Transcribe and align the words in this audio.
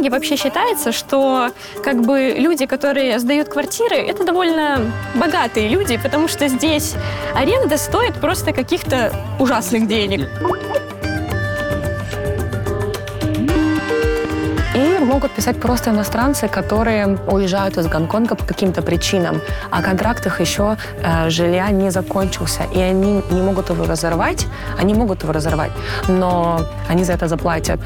Гонконге 0.00 0.16
вообще 0.16 0.36
считается, 0.36 0.92
что 0.92 1.50
как 1.84 2.00
бы 2.00 2.34
люди, 2.38 2.64
которые 2.64 3.18
сдают 3.18 3.48
квартиры, 3.48 3.96
это 3.96 4.24
довольно 4.24 4.90
богатые 5.14 5.68
люди, 5.68 5.98
потому 5.98 6.26
что 6.26 6.48
здесь 6.48 6.94
аренда 7.34 7.76
стоит 7.76 8.14
просто 8.14 8.52
каких-то 8.54 9.12
ужасных 9.38 9.86
денег. 9.86 10.26
И 14.74 15.04
могут 15.04 15.32
писать 15.32 15.60
просто 15.60 15.90
иностранцы, 15.90 16.48
которые 16.48 17.18
уезжают 17.26 17.76
из 17.76 17.86
Гонконга 17.86 18.36
по 18.36 18.46
каким-то 18.46 18.80
причинам, 18.80 19.42
а 19.70 19.82
контракт 19.82 20.24
их 20.24 20.40
еще 20.40 20.78
э, 21.02 21.28
жилья 21.28 21.70
не 21.70 21.90
закончился, 21.90 22.62
и 22.74 22.80
они 22.80 23.22
не 23.30 23.42
могут 23.42 23.68
его 23.68 23.84
разорвать, 23.84 24.46
они 24.78 24.94
могут 24.94 25.22
его 25.24 25.32
разорвать, 25.32 25.72
но 26.08 26.60
они 26.88 27.04
за 27.04 27.12
это 27.12 27.28
заплатят. 27.28 27.80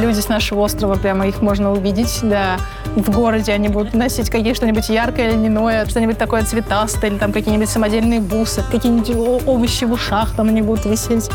Люди 0.00 0.20
с 0.20 0.28
нашего 0.28 0.60
острова, 0.60 0.96
прямо 0.96 1.26
их 1.26 1.42
можно 1.42 1.70
увидеть, 1.70 2.20
да, 2.22 2.56
в 2.96 3.10
городе 3.10 3.52
они 3.52 3.68
будут 3.68 3.94
носить 3.94 4.30
какие 4.30 4.54
что-нибудь 4.54 4.88
яркое, 4.88 5.32
льняное, 5.32 5.86
что-нибудь 5.86 6.18
такое 6.18 6.44
цветастое, 6.44 7.10
или 7.10 7.18
там 7.18 7.32
какие-нибудь 7.32 7.68
самодельные 7.68 8.20
бусы, 8.20 8.64
какие-нибудь 8.70 9.46
овощи 9.46 9.84
в 9.84 9.92
ушах 9.92 10.34
там 10.34 10.48
они 10.48 10.62
будут 10.62 10.86
висеть. 10.86 11.30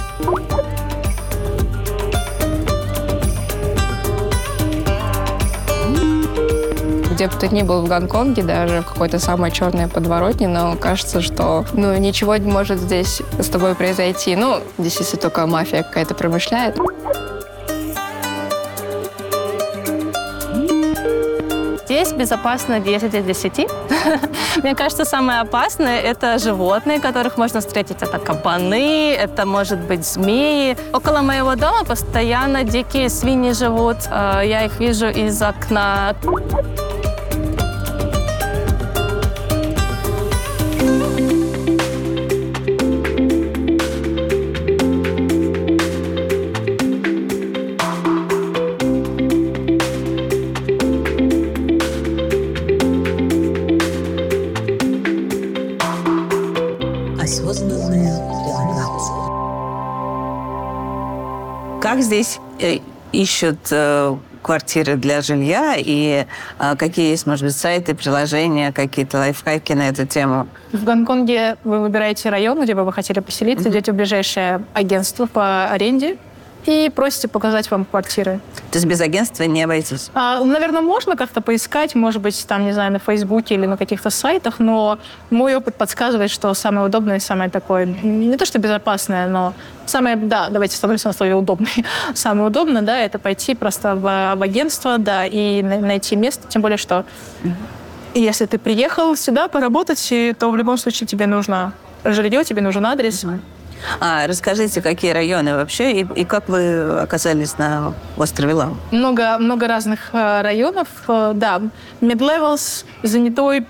где 7.17 7.27
бы 7.27 7.33
ты 7.33 7.47
ни 7.47 7.63
был 7.63 7.81
в 7.81 7.87
Гонконге, 7.87 8.43
даже 8.43 8.81
в 8.81 8.85
какой-то 8.85 9.17
самой 9.17 9.49
черной 9.49 9.87
подворотне, 9.87 10.47
но 10.47 10.75
кажется, 10.75 11.19
что 11.19 11.65
ну, 11.73 11.97
ничего 11.97 12.35
не 12.35 12.51
может 12.51 12.79
здесь 12.79 13.23
с 13.39 13.47
тобой 13.47 13.73
произойти. 13.73 14.35
Ну, 14.35 14.59
здесь 14.77 14.99
если 14.99 15.17
только 15.17 15.47
мафия 15.47 15.81
какая-то 15.81 16.13
промышляет. 16.13 16.77
Здесь 21.97 22.13
безопасно 22.13 22.79
10 22.79 23.11
из 23.15 23.23
10. 23.23 23.67
Мне 24.63 24.75
кажется, 24.75 25.03
самое 25.03 25.39
опасное– 25.39 25.99
это 26.11 26.37
животные, 26.37 26.99
которых 26.99 27.37
можно 27.37 27.59
встретить. 27.59 28.03
Это 28.03 28.19
кабаны, 28.19 29.13
это, 29.13 29.47
может 29.47 29.79
быть, 29.79 30.05
змеи. 30.05 30.77
Около 30.93 31.21
моего 31.21 31.55
дома 31.55 31.85
постоянно 31.85 32.63
дикие 32.63 33.09
свиньи 33.09 33.51
живут. 33.51 33.97
Э, 34.11 34.43
Я 34.45 34.65
их 34.65 34.79
вижу 34.79 35.07
из 35.07 35.41
окна. 35.41 36.13
Как 61.97 62.03
здесь 62.03 62.39
э, 62.59 62.77
ищут 63.11 63.57
э, 63.71 64.15
квартиры 64.43 64.97
для 64.97 65.21
жилья 65.21 65.73
и 65.75 66.27
э, 66.59 66.75
какие 66.75 67.09
есть, 67.09 67.25
может 67.25 67.43
быть, 67.43 67.55
сайты, 67.55 67.95
приложения, 67.95 68.71
какие-то 68.71 69.17
лайфхаки 69.17 69.73
на 69.73 69.89
эту 69.89 70.05
тему? 70.05 70.47
В 70.71 70.83
Гонконге 70.83 71.57
вы 71.63 71.79
выбираете 71.79 72.29
район, 72.29 72.61
где 72.61 72.75
бы 72.75 72.83
вы 72.83 72.93
хотели 72.93 73.19
поселиться, 73.19 73.69
идете 73.69 73.93
в 73.93 73.95
ближайшее 73.95 74.63
агентство 74.75 75.25
по 75.25 75.65
аренде 75.71 76.17
и 76.67 76.89
просите 76.89 77.27
показать 77.27 77.69
вам 77.71 77.85
квартиры. 77.85 78.39
То 78.71 78.77
есть 78.77 78.85
без 78.85 79.01
агентства 79.01 79.43
не 79.43 79.63
обойтись? 79.63 80.11
А, 80.13 80.43
наверное, 80.43 80.81
можно 80.81 81.15
как-то 81.15 81.41
поискать, 81.41 81.95
может 81.95 82.21
быть, 82.21 82.45
там, 82.47 82.65
не 82.65 82.73
знаю, 82.73 82.91
на 82.91 82.99
Фейсбуке 82.99 83.55
или 83.55 83.65
на 83.65 83.77
каких-то 83.77 84.09
сайтах, 84.09 84.59
но 84.59 84.99
мой 85.29 85.55
опыт 85.55 85.75
подсказывает, 85.75 86.31
что 86.31 86.53
самое 86.53 86.85
удобное 86.85 87.19
самое 87.19 87.49
такое, 87.49 87.85
не 87.85 88.37
то 88.37 88.45
что 88.45 88.59
безопасное, 88.59 89.27
но 89.27 89.53
самое, 89.85 90.15
да, 90.15 90.49
давайте 90.49 90.75
становимся 90.75 91.07
на 91.07 91.13
слове 91.13 91.35
удобный. 91.35 91.85
Самое 92.13 92.47
удобное, 92.47 92.81
да, 92.81 92.99
это 92.99 93.19
пойти 93.19 93.55
просто 93.55 93.95
в, 93.95 94.01
в 94.35 94.41
агентство, 94.43 94.97
да, 94.97 95.25
и 95.25 95.61
на- 95.63 95.79
найти 95.79 96.15
место, 96.15 96.47
тем 96.47 96.61
более, 96.61 96.77
что 96.77 97.05
если 98.13 98.45
ты 98.45 98.57
приехал 98.57 99.15
сюда 99.15 99.47
поработать, 99.47 100.13
то 100.39 100.49
в 100.49 100.55
любом 100.55 100.77
случае 100.77 101.07
тебе 101.07 101.27
нужно 101.27 101.73
жилье, 102.03 102.43
тебе 102.43 102.61
нужен 102.61 102.85
адрес. 102.85 103.25
А, 103.99 104.27
расскажите, 104.27 104.81
какие 104.81 105.11
районы 105.11 105.55
вообще 105.55 106.01
и, 106.01 106.07
и 106.15 106.25
как 106.25 106.49
вы 106.49 106.99
оказались 106.99 107.57
на 107.57 107.93
острове 108.17 108.53
Лау? 108.53 108.77
Много, 108.91 109.37
много 109.37 109.67
разных 109.67 110.13
э, 110.13 110.41
районов. 110.41 110.87
Э, 111.07 111.31
Да, 111.35 111.61
Mid-Levels, 112.01 112.85
занятой 113.03 113.65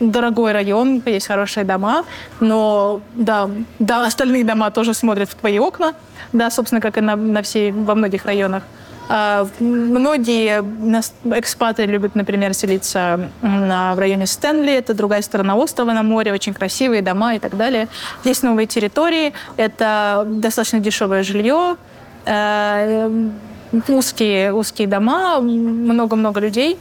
дорогой 0.00 0.52
район, 0.52 1.02
есть 1.06 1.26
хорошие 1.26 1.64
дома, 1.64 2.04
но 2.40 3.00
да, 3.14 3.48
да, 3.78 4.06
остальные 4.06 4.44
дома 4.44 4.70
тоже 4.70 4.94
смотрят 4.94 5.30
в 5.30 5.34
твои 5.34 5.58
окна, 5.58 5.94
да, 6.32 6.50
собственно, 6.50 6.80
как 6.80 6.98
и 6.98 7.00
на, 7.00 7.16
на 7.16 7.42
все, 7.42 7.72
во 7.72 7.94
многих 7.94 8.26
районах. 8.26 8.62
А, 9.08 9.46
многие 9.60 10.60
экспаты 11.38 11.86
любят, 11.86 12.14
например, 12.14 12.54
селиться 12.54 13.30
в 13.40 13.98
районе 13.98 14.26
Стэнли, 14.26 14.72
это 14.72 14.94
другая 14.94 15.22
сторона 15.22 15.54
острова 15.54 15.92
на 15.92 16.02
море, 16.02 16.32
очень 16.32 16.54
красивые 16.54 17.02
дома 17.02 17.34
и 17.34 17.38
так 17.38 17.56
далее. 17.56 17.88
Есть 18.24 18.42
новые 18.42 18.66
территории, 18.66 19.32
это 19.56 20.24
достаточно 20.26 20.80
дешевое 20.80 21.22
жилье, 21.22 21.76
э, 22.24 23.28
узкие, 23.88 24.52
узкие 24.52 24.88
дома, 24.88 25.40
много-много 25.40 26.40
людей. 26.40 26.78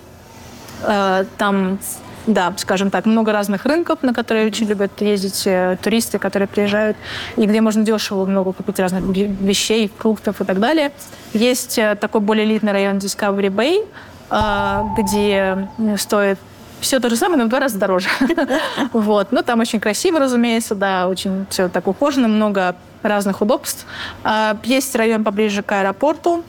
Э, 0.82 1.26
Там, 1.38 1.80
да, 2.28 2.54
скажем 2.58 2.90
так, 2.90 3.06
много 3.06 3.32
разных 3.32 3.66
рынков, 3.66 4.00
на 4.02 4.14
которые 4.14 4.48
очень 4.48 4.68
любят 4.68 5.00
ездить 5.02 5.44
э, 5.46 5.78
туристы, 5.82 6.20
которые 6.20 6.48
приезжают, 6.48 6.98
и 7.38 7.46
где 7.46 7.62
можно 7.62 7.84
дешево 7.84 8.26
много 8.26 8.54
купить 8.54 8.80
разных 8.80 9.04
ве- 9.04 9.36
вещей, 9.44 9.92
фруктов 9.98 10.42
и 10.42 10.44
так 10.44 10.60
далее. 10.60 10.92
Есть 11.34 11.78
э, 11.78 11.96
такой 11.96 12.22
более 12.22 12.46
элитный 12.46 12.72
район 12.72 12.98
Discovery 12.98 13.50
Bay, 13.50 13.88
э, 14.32 15.02
где 15.02 15.68
э, 15.78 15.98
стоит 15.98 16.40
все 16.82 17.00
то 17.00 17.10
же 17.10 17.16
самое, 17.16 17.40
но 17.40 17.46
в 17.46 17.50
два 17.50 17.60
раза 17.60 17.78
дороже. 17.78 18.10
Вот. 18.94 19.32
Но 19.32 19.42
там 19.42 19.60
очень 19.60 19.80
красиво, 19.80 20.20
разумеется, 20.20 20.76
да, 20.76 21.08
очень 21.08 21.46
все 21.50 21.70
так 21.70 21.88
ухожено, 21.88 22.28
много 22.28 22.76
разных 23.02 23.42
удобств. 23.42 23.86
А, 24.24 24.58
Есть 24.64 24.96
район 24.96 25.24
поближе 25.24 25.64
к 25.64 25.72
аэропорту, 25.72 26.44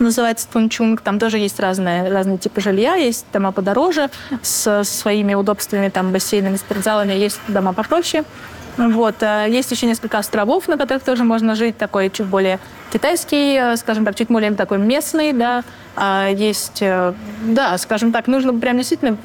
называется 0.00 0.48
Тунчунг. 0.52 1.00
Там 1.00 1.18
тоже 1.18 1.38
есть 1.38 1.58
разные, 1.60 2.10
разные 2.10 2.38
типы 2.38 2.60
жилья. 2.60 2.94
Есть 2.94 3.26
дома 3.32 3.52
подороже 3.52 4.10
с 4.42 4.84
своими 4.84 5.34
удобствами, 5.34 5.88
там 5.88 6.12
бассейнами, 6.12 6.56
спортзалами. 6.56 7.12
Есть 7.12 7.40
дома 7.48 7.72
попроще. 7.72 8.24
Вот. 8.76 9.22
а 9.22 9.46
Есть 9.46 9.70
еще 9.70 9.86
несколько 9.86 10.18
островов, 10.18 10.68
на 10.68 10.76
которых 10.76 11.02
тоже 11.02 11.24
можно 11.24 11.54
жить. 11.54 11.76
Такой 11.78 12.10
чуть 12.10 12.26
более 12.26 12.58
китайский, 12.92 13.56
э, 13.56 13.76
скажем 13.76 14.04
так, 14.04 14.14
чуть 14.14 14.28
более 14.28 14.52
такой 14.52 14.78
местный, 14.78 15.32
да. 15.32 15.64
А 15.96 16.28
Есть, 16.28 16.82
э, 16.82 17.14
да, 17.42 17.78
скажем 17.78 18.12
так, 18.12 18.26
нужно 18.26 18.52
прям 18.54 18.76
действительно 18.76 19.16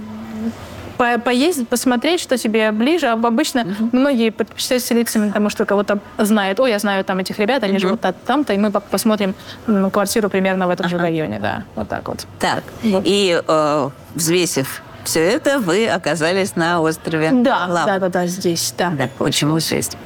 по- 1.01 1.17
поездить, 1.19 1.67
посмотреть, 1.67 2.21
что 2.21 2.37
тебе 2.37 2.71
ближе. 2.71 3.07
А 3.07 3.13
Обычно 3.13 3.65
многие 3.91 4.29
предпочитают 4.29 4.83
селиться, 4.83 5.17
именно 5.17 5.31
потому 5.31 5.49
что 5.49 5.65
кого-то 5.65 5.99
знают. 6.19 6.59
О, 6.59 6.67
я 6.67 6.77
знаю 6.79 7.03
там 7.03 7.17
этих 7.19 7.39
ребят, 7.39 7.63
они 7.63 7.79
живут 7.79 8.01
та- 8.01 8.11
там-то, 8.13 8.53
и 8.53 8.57
мы 8.57 8.69
по- 8.71 8.81
посмотрим 8.81 9.33
м, 9.67 9.89
квартиру 9.89 10.29
примерно 10.29 10.67
в 10.67 10.69
этом 10.69 10.87
же 10.89 10.97
районе, 10.99 11.39
да. 11.39 11.63
Вот 11.75 11.87
так 11.89 12.07
вот. 12.07 12.27
Так, 12.39 12.63
и 12.83 13.41
э, 13.47 13.89
взвесив 14.13 14.83
все 15.03 15.21
это, 15.21 15.59
вы 15.59 15.87
оказались 15.87 16.55
на 16.55 16.81
острове 16.81 17.31
Да, 17.33 17.65
Лау. 17.67 17.87
да, 17.87 17.99
да, 17.99 18.09
да, 18.09 18.27
здесь, 18.27 18.71
да. 18.77 18.91
Да, 18.91 19.09
Почему 19.17 19.59
шесть? 19.59 19.97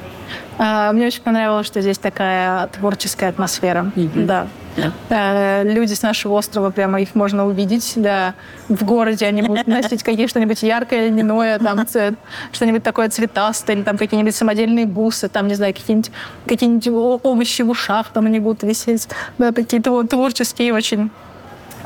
А, 0.58 0.92
Мне 0.92 1.06
очень 1.08 1.20
понравилось, 1.22 1.66
что 1.66 1.82
здесь 1.82 1.98
такая 1.98 2.68
творческая 2.68 3.28
атмосфера. 3.28 3.92
Да. 3.94 4.46
Да. 4.76 4.92
Э, 5.08 5.62
Люди 5.64 5.94
с 5.94 6.02
нашего 6.02 6.34
острова, 6.34 6.70
прямо 6.70 7.00
их 7.00 7.14
можно 7.14 7.46
увидеть, 7.46 7.92
да. 7.96 8.34
В 8.68 8.84
городе 8.84 9.26
они 9.26 9.42
будут 9.42 9.66
носить 9.66 10.02
какие 10.02 10.26
что-нибудь 10.26 10.62
яркое, 10.62 11.08
льняное, 11.08 11.58
там, 11.58 11.86
ц- 11.86 12.14
что-нибудь 12.52 12.82
такое 12.82 13.08
цветастое, 13.08 13.76
или 13.76 13.82
там 13.82 13.96
какие-нибудь 13.96 14.34
самодельные 14.34 14.86
бусы, 14.86 15.28
там, 15.28 15.48
не 15.48 15.54
знаю, 15.54 15.74
какие-нибудь 15.74 16.10
какие 16.46 16.90
овощи 16.90 17.62
в 17.62 17.70
ушах 17.70 18.08
там 18.12 18.26
они 18.26 18.38
будут 18.40 18.62
висеть. 18.62 19.08
Да, 19.38 19.52
какие-то 19.52 19.90
вот 19.90 20.10
творческие 20.10 20.74
очень 20.74 21.10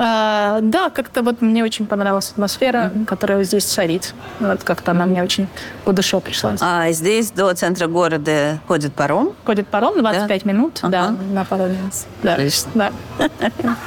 А, 0.03 0.61
да, 0.63 0.89
как-то 0.89 1.23
вот 1.23 1.43
мне 1.43 1.63
очень 1.63 1.85
понравилась 1.87 2.31
атмосфера, 2.31 2.91
которая 3.07 3.45
здесь 3.45 3.65
царит. 3.65 4.15
Вот 4.41 4.65
как-то 4.65 4.93
она 4.93 5.05
мне 5.05 5.23
очень 5.23 5.47
по 5.85 5.93
душе 5.93 6.19
пришлась. 6.21 6.59
А 6.63 6.91
здесь 6.93 7.31
до 7.33 7.53
центра 7.53 7.87
города 7.87 8.59
ходит 8.67 8.95
паром. 8.95 9.35
Ходит 9.45 9.67
паром 9.69 9.99
25 10.01 10.45
минут, 10.47 10.79
Ага. 10.81 10.91
да, 10.91 11.15
на 11.35 11.45
пароме. 11.45 11.77
Да, 12.23 12.33
Отлично. 12.33 12.71
да. 12.75 12.91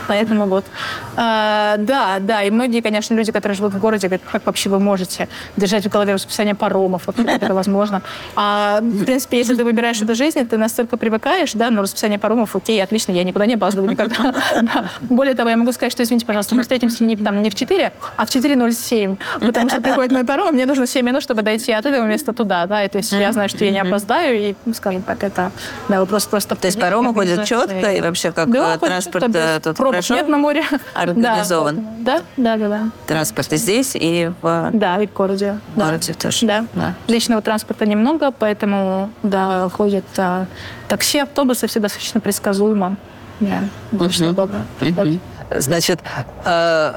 Поэтому 0.08 0.46
вот. 0.46 0.66
А, 1.16 1.78
да, 1.78 2.18
да, 2.20 2.44
и 2.44 2.52
многие, 2.52 2.82
конечно, 2.82 3.16
люди, 3.16 3.32
которые 3.32 3.56
живут 3.56 3.74
в 3.74 3.80
городе, 3.80 4.08
говорят, 4.08 4.22
как 4.32 4.46
вообще 4.46 4.70
вы 4.70 4.80
можете 4.80 5.28
держать 5.58 5.86
в 5.86 5.90
голове 5.90 6.14
расписание 6.14 6.54
паромов, 6.54 7.08
вообще 7.08 7.24
как 7.24 7.42
это 7.42 7.54
возможно. 7.56 8.04
А, 8.36 8.82
в 8.82 9.04
принципе, 9.06 9.40
если 9.40 9.56
ты 9.56 9.64
выбираешь 9.64 10.00
эту 10.00 10.14
жизнь, 10.14 10.48
ты 10.48 10.58
настолько 10.58 10.96
привыкаешь, 10.98 11.54
да, 11.54 11.72
но 11.72 11.82
расписание 11.82 12.20
паромов, 12.20 12.56
окей, 12.56 12.84
отлично, 12.84 13.14
я 13.14 13.24
никуда 13.24 13.48
не 13.48 13.56
опаздываю 13.56 13.90
никогда. 13.90 14.34
Да. 14.62 14.90
Более 15.02 15.34
того, 15.34 15.50
я 15.50 15.58
могу 15.58 15.72
сказать, 15.72 15.92
что, 15.92 16.03
извините, 16.04 16.26
пожалуйста, 16.26 16.56
мы 16.56 16.62
встретимся 16.62 17.04
не, 17.04 17.16
там, 17.16 17.42
не 17.42 17.50
в 17.50 17.56
4, 17.56 17.94
а 18.16 18.26
в 18.26 18.30
4.07, 18.30 19.18
потому 19.40 19.70
что 19.70 19.82
приходит 19.82 20.12
мой 20.12 20.24
паром, 20.24 20.54
мне 20.54 20.66
нужно 20.66 20.88
7 20.88 21.06
минут, 21.06 21.24
чтобы 21.24 21.42
дойти 21.42 21.72
от 21.72 21.86
этого 21.86 22.06
места 22.06 22.34
туда, 22.34 22.66
да, 22.66 22.84
и 22.84 22.88
то 22.88 22.98
есть 22.98 23.12
я 23.12 23.32
знаю, 23.32 23.50
что 23.50 23.66
я 23.66 23.72
не 23.72 23.80
опоздаю, 23.80 24.50
и, 24.50 24.56
ну, 24.66 24.74
скажем 24.74 25.02
так, 25.02 25.24
это, 25.24 25.52
да, 25.90 26.00
вопрос 26.00 26.26
просто... 26.26 26.56
То 26.56 26.68
есть 26.68 26.80
паромы 26.80 27.14
ходят 27.14 27.46
четко 27.46 27.94
и 27.94 28.02
вообще 28.02 28.32
как 28.32 28.50
Да, 28.52 28.76
э, 28.76 28.78
транспорт 28.78 29.36
э, 29.36 29.60
тут 29.64 29.78
хорошо 29.78 30.16
нет 30.16 30.28
на 30.28 30.38
море. 30.38 30.64
организован. 30.94 31.86
Да, 32.00 32.22
да, 32.38 32.58
да, 32.58 32.70
да. 32.70 32.90
Транспорт 33.08 33.54
и 33.54 33.58
здесь, 33.58 33.92
и 33.96 34.32
в 34.42 34.70
Да, 34.74 35.02
и 35.02 35.08
в 35.08 35.14
городе. 35.14 35.60
Да. 35.76 35.86
городе 35.86 36.14
тоже. 36.14 36.46
Да. 36.46 36.66
Да. 36.74 36.94
Личного 37.08 37.42
транспорта 37.42 37.86
немного, 37.86 38.32
поэтому, 38.32 39.10
да, 39.24 39.70
ходят 39.70 40.06
а, 40.18 40.46
такси, 40.88 41.20
автобусы, 41.20 41.68
все 41.68 41.80
достаточно 41.80 42.20
предсказуемо. 42.20 42.98
Да, 43.40 43.64
достаточно 43.92 44.30
удобно. 44.30 44.66
Значит, 45.52 46.00
э, 46.46 46.94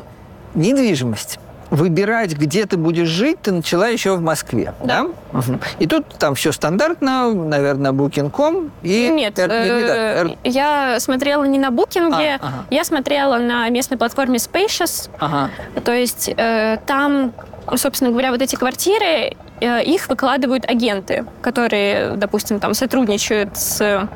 недвижимость. 0.55 1.39
Выбирать, 1.69 2.33
где 2.39 2.65
ты 2.65 2.77
будешь 2.77 3.09
жить, 3.09 3.43
ты 3.43 3.51
начала 3.51 3.89
еще 3.89 4.15
в 4.15 4.21
Москве, 4.21 4.73
да? 4.85 5.09
Мгм. 5.33 5.61
И 5.81 5.89
тут 5.89 6.07
там 6.17 6.37
все 6.37 6.53
стандартно, 6.53 7.35
наверное, 7.35 7.91
Booking.com 7.91 8.71
и... 8.85 9.09
Нет, 9.09 9.37
Эр- 9.37 9.49
не- 9.51 9.81
не 9.81 9.87
так, 9.89 9.97
э, 9.97 10.21
Эр- 10.21 10.39
я 10.45 11.01
смотрела 11.01 11.43
не 11.43 11.59
на 11.59 11.73
букинге, 11.73 12.35
А, 12.35 12.39
ага. 12.41 12.65
я 12.71 12.85
смотрела 12.85 13.39
на 13.39 13.69
местной 13.69 13.99
платформе 13.99 14.37
Spacious. 14.39 15.11
Ага. 15.19 15.51
То 15.85 15.93
есть 15.93 16.31
э, 16.37 16.79
там, 16.87 17.33
собственно 17.75 18.11
говоря, 18.13 18.31
вот 18.31 18.41
эти 18.43 18.55
квартиры, 18.55 19.37
э, 19.61 19.83
их 19.83 20.09
выкладывают 20.09 20.65
агенты, 20.71 21.25
которые, 21.43 22.13
допустим, 22.13 22.61
там 22.61 22.75
сотрудничают 22.75 23.57
с 23.57 24.07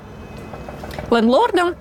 лендлордом, 1.11 1.71
э, 1.71 1.75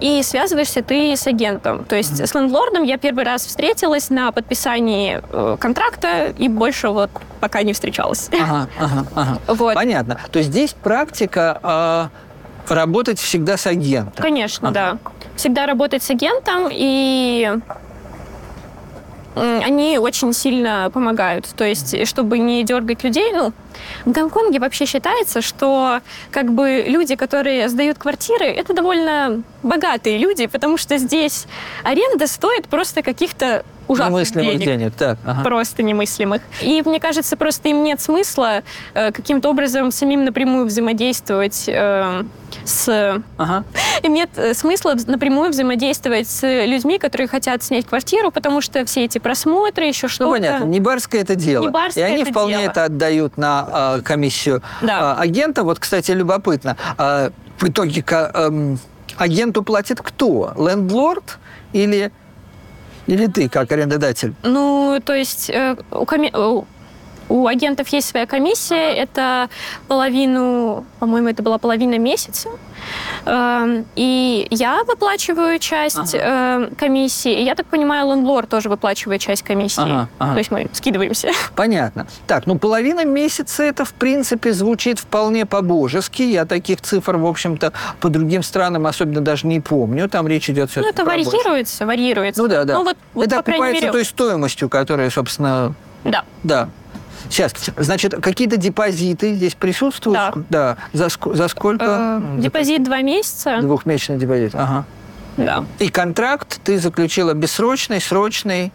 и 0.00 0.20
связываешься 0.22 0.82
ты 0.82 1.16
с 1.16 1.26
агентом. 1.26 1.84
То 1.84 1.96
есть 1.96 2.20
с 2.20 2.34
лендлордом 2.34 2.82
я 2.82 2.98
первый 2.98 3.24
раз 3.24 3.46
встретилась 3.46 4.10
на 4.10 4.32
подписании 4.32 5.20
э, 5.30 5.56
контракта 5.58 6.26
и 6.38 6.48
больше 6.48 6.88
вот 6.88 7.10
пока 7.40 7.62
не 7.62 7.72
встречалась. 7.72 8.28
Ага, 8.32 8.68
ага, 8.78 9.06
ага. 9.14 9.38
Вот. 9.46 9.74
Понятно. 9.74 10.18
То 10.30 10.38
есть 10.38 10.50
здесь 10.50 10.72
практика 10.72 12.10
э, 12.68 12.74
работать 12.74 13.18
всегда 13.18 13.56
с 13.56 13.66
агентом. 13.66 14.22
Конечно, 14.22 14.68
Ага. 14.68 14.98
да. 15.02 15.10
Всегда 15.36 15.66
работать 15.66 16.02
с 16.02 16.10
агентом, 16.10 16.68
и 16.70 17.58
они 19.36 19.98
очень 19.98 20.32
сильно 20.32 20.90
помогают. 20.92 21.46
То 21.56 21.64
есть, 21.64 22.06
чтобы 22.08 22.38
не 22.38 22.64
дергать 22.64 23.04
людей, 23.04 23.32
ну, 23.32 23.52
в 24.04 24.12
Гонконге 24.12 24.58
вообще 24.58 24.86
считается, 24.86 25.42
что 25.42 26.00
как 26.30 26.52
бы 26.52 26.84
люди, 26.86 27.16
которые 27.16 27.68
сдают 27.68 27.98
квартиры, 27.98 28.46
это 28.46 28.72
довольно 28.72 29.42
богатые 29.62 30.18
люди, 30.18 30.46
потому 30.46 30.78
что 30.78 30.96
здесь 30.98 31.46
аренда 31.82 32.26
стоит 32.26 32.66
просто 32.68 33.02
каких-то 33.02 33.64
ужасных 33.88 34.12
Немыслимых 34.34 34.58
денег 34.58 34.64
денег. 34.78 34.92
Так, 34.94 35.18
ага. 35.24 35.42
просто 35.42 35.82
немыслимых. 35.82 36.42
И 36.62 36.82
мне 36.84 37.00
кажется, 37.00 37.36
просто 37.36 37.68
им 37.68 37.82
нет 37.84 38.00
смысла 38.00 38.62
э, 38.94 39.12
каким-то 39.12 39.50
образом 39.50 39.90
самим 39.90 40.24
напрямую 40.24 40.66
взаимодействовать 40.66 41.64
э, 41.68 42.22
с... 42.64 43.22
Ага. 43.36 43.64
Им 44.02 44.14
нет 44.14 44.30
э, 44.36 44.54
смысла 44.54 44.94
напрямую 45.06 45.50
взаимодействовать 45.50 46.28
с 46.28 46.42
людьми, 46.66 46.98
которые 46.98 47.28
хотят 47.28 47.62
снять 47.62 47.86
квартиру, 47.86 48.30
потому 48.30 48.60
что 48.60 48.84
все 48.84 49.04
эти 49.04 49.18
просмотры, 49.18 49.84
еще 49.86 50.06
Ну, 50.06 50.10
что-то... 50.10 50.30
понятно, 50.30 50.64
не 50.64 50.80
барское 50.80 51.20
это 51.22 51.34
дело. 51.34 51.62
Не 51.62 51.68
барское 51.70 52.08
И 52.08 52.12
они 52.12 52.22
это 52.22 52.30
вполне 52.32 52.58
дело. 52.58 52.70
это 52.70 52.84
отдают 52.84 53.36
на 53.36 53.96
э, 53.98 54.02
комиссию 54.02 54.62
Да. 54.82 55.16
э, 55.18 55.22
агента. 55.22 55.62
Вот, 55.62 55.78
кстати, 55.78 56.10
любопытно. 56.12 56.76
э, 56.98 57.30
в 57.58 57.68
итоге 57.68 58.04
эм, 58.08 58.78
агенту 59.16 59.62
платит 59.62 60.00
кто? 60.02 60.52
Лендлорд 60.58 61.38
или, 61.72 62.12
или 63.06 63.26
ты, 63.26 63.48
как 63.48 63.70
арендодатель? 63.72 64.34
Ну, 64.42 65.00
то 65.04 65.14
есть 65.14 65.50
э, 65.50 65.76
у, 65.90 66.04
коми- 66.04 66.34
у- 66.36 66.64
у 67.28 67.46
агентов 67.46 67.88
есть 67.88 68.08
своя 68.08 68.26
комиссия, 68.26 68.92
это 68.94 69.48
половину, 69.88 70.84
по-моему, 71.00 71.28
это 71.28 71.42
была 71.42 71.58
половина 71.58 71.98
месяца. 71.98 72.50
Эм, 73.24 73.84
И 73.96 74.46
я 74.50 74.84
выплачиваю 74.84 75.58
часть 75.58 76.14
э, 76.14 76.70
комиссии, 76.78 77.32
и 77.32 77.42
я 77.42 77.54
так 77.54 77.66
понимаю, 77.66 78.08
лендлорд 78.10 78.48
тоже 78.48 78.68
выплачивает 78.68 79.20
часть 79.20 79.42
комиссии. 79.42 79.82
Ага, 79.82 80.08
ага. 80.18 80.32
То 80.32 80.38
есть 80.38 80.50
мы 80.50 80.68
скидываемся. 80.72 81.30
Понятно. 81.56 82.06
Так, 82.26 82.46
ну 82.46 82.58
половина 82.58 83.04
месяца 83.04 83.62
это, 83.64 83.84
в 83.84 83.92
принципе, 83.94 84.52
звучит 84.52 84.98
вполне 84.98 85.46
по-божески. 85.46 86.22
Я 86.22 86.44
таких 86.44 86.80
цифр, 86.80 87.16
в 87.16 87.26
общем-то, 87.26 87.72
по 88.00 88.08
другим 88.08 88.42
странам 88.42 88.86
особенно 88.86 89.20
даже 89.20 89.46
не 89.46 89.60
помню. 89.60 90.08
Там 90.08 90.28
речь 90.28 90.48
идет 90.48 90.70
все 90.70 90.80
Ну, 90.80 90.88
это 90.88 91.04
варьируется, 91.04 91.86
варьируется. 91.86 92.42
Ну 92.42 92.48
да, 92.48 92.64
да. 92.64 92.74
Ну, 92.74 92.84
вот, 92.84 92.96
вот, 93.14 93.26
это 93.26 93.38
окупается 93.40 93.82
мере, 93.82 93.92
той 93.92 94.04
стоимостью, 94.04 94.68
которая, 94.68 95.10
собственно, 95.10 95.74
да. 96.04 96.24
да. 96.42 96.68
Сейчас, 97.28 97.52
значит, 97.76 98.14
какие-то 98.20 98.56
депозиты 98.56 99.34
здесь 99.34 99.54
присутствуют? 99.54 100.18
Да. 100.18 100.32
Да. 100.50 100.76
За, 100.92 101.08
за 101.34 101.48
сколько? 101.48 102.20
Э, 102.22 102.40
Депозит 102.40 102.82
два 102.84 103.02
месяца. 103.02 103.60
Двухмесячный 103.60 104.18
депозит. 104.18 104.54
Ага. 104.54 104.84
Да. 105.36 105.64
И 105.78 105.88
контракт 105.88 106.60
ты 106.64 106.78
заключила 106.78 107.34
бессрочный, 107.34 108.00
срочный. 108.00 108.72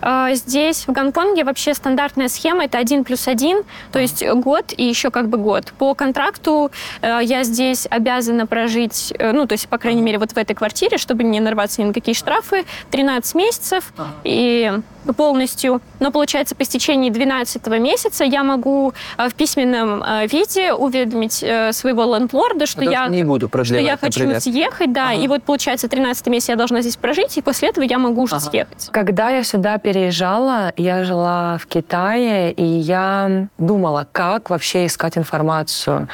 А, 0.00 0.32
Здесь, 0.34 0.86
в 0.86 0.92
Гонконге, 0.92 1.44
вообще 1.44 1.74
стандартная 1.74 2.28
схема– 2.28 2.64
это 2.66 2.78
один 2.78 3.04
плюс 3.04 3.28
один, 3.28 3.62
то 3.92 3.98
есть 3.98 4.26
год 4.28 4.72
и 4.76 4.84
еще 4.84 5.10
как 5.10 5.28
бы 5.28 5.38
год. 5.38 5.72
По 5.78 5.94
контракту 5.94 6.70
э, 7.02 7.20
я 7.22 7.44
здесь 7.44 7.86
обязана 7.90 8.46
прожить, 8.46 9.12
э, 9.18 9.32
ну, 9.32 9.46
то 9.46 9.52
есть, 9.52 9.68
по 9.68 9.78
крайней 9.78 10.02
мере, 10.02 10.18
вот 10.18 10.32
в 10.32 10.36
этой 10.36 10.54
квартире, 10.54 10.98
чтобы 10.98 11.24
не 11.24 11.40
нарваться 11.40 11.82
ни 11.82 11.86
на 11.86 11.92
какие 11.92 12.14
штрафы, 12.14 12.64
13 12.90 13.34
месяцев 13.34 13.92
и 14.24 14.72
полностью. 15.16 15.80
Но, 16.00 16.10
получается, 16.10 16.54
по 16.54 16.62
истечении 16.62 17.10
12 17.10 17.66
месяца 17.78 18.24
я 18.24 18.42
могу 18.42 18.92
э, 19.18 19.28
в 19.28 19.34
письменном 19.34 20.02
виде 20.30 20.72
уведомить 20.72 21.44
своего 21.74 22.14
лендлорда, 22.16 22.66
что 22.66 22.80
Потому 22.80 22.92
я 22.92 23.08
не 23.08 23.24
буду 23.24 23.48
что 23.64 23.76
я 23.76 23.96
хочу 23.96 24.20
например. 24.20 24.40
съехать, 24.40 24.92
да, 24.92 25.10
Ага. 25.10 25.14
и 25.20 25.28
вот, 25.28 25.42
получается, 25.42 25.88
13 25.88 26.26
месяц 26.28 26.48
я 26.48 26.56
должна 26.56 26.80
здесь 26.80 26.96
прожить, 26.96 27.36
и 27.36 27.42
после 27.42 27.68
этого 27.68 27.84
я 27.84 27.98
могу 27.98 28.22
уже 28.22 28.36
Ага. 28.36 28.50
съехать. 28.50 28.88
Когда 28.90 29.30
я 29.30 29.44
сюда 29.44 29.78
переезжала, 29.84 30.72
я 30.78 31.04
жила 31.04 31.58
в 31.58 31.66
Китае, 31.66 32.52
и 32.52 32.64
я 32.64 33.48
думала, 33.58 34.06
как 34.12 34.48
вообще 34.48 34.86
искать 34.86 35.18
информацию. 35.18 36.08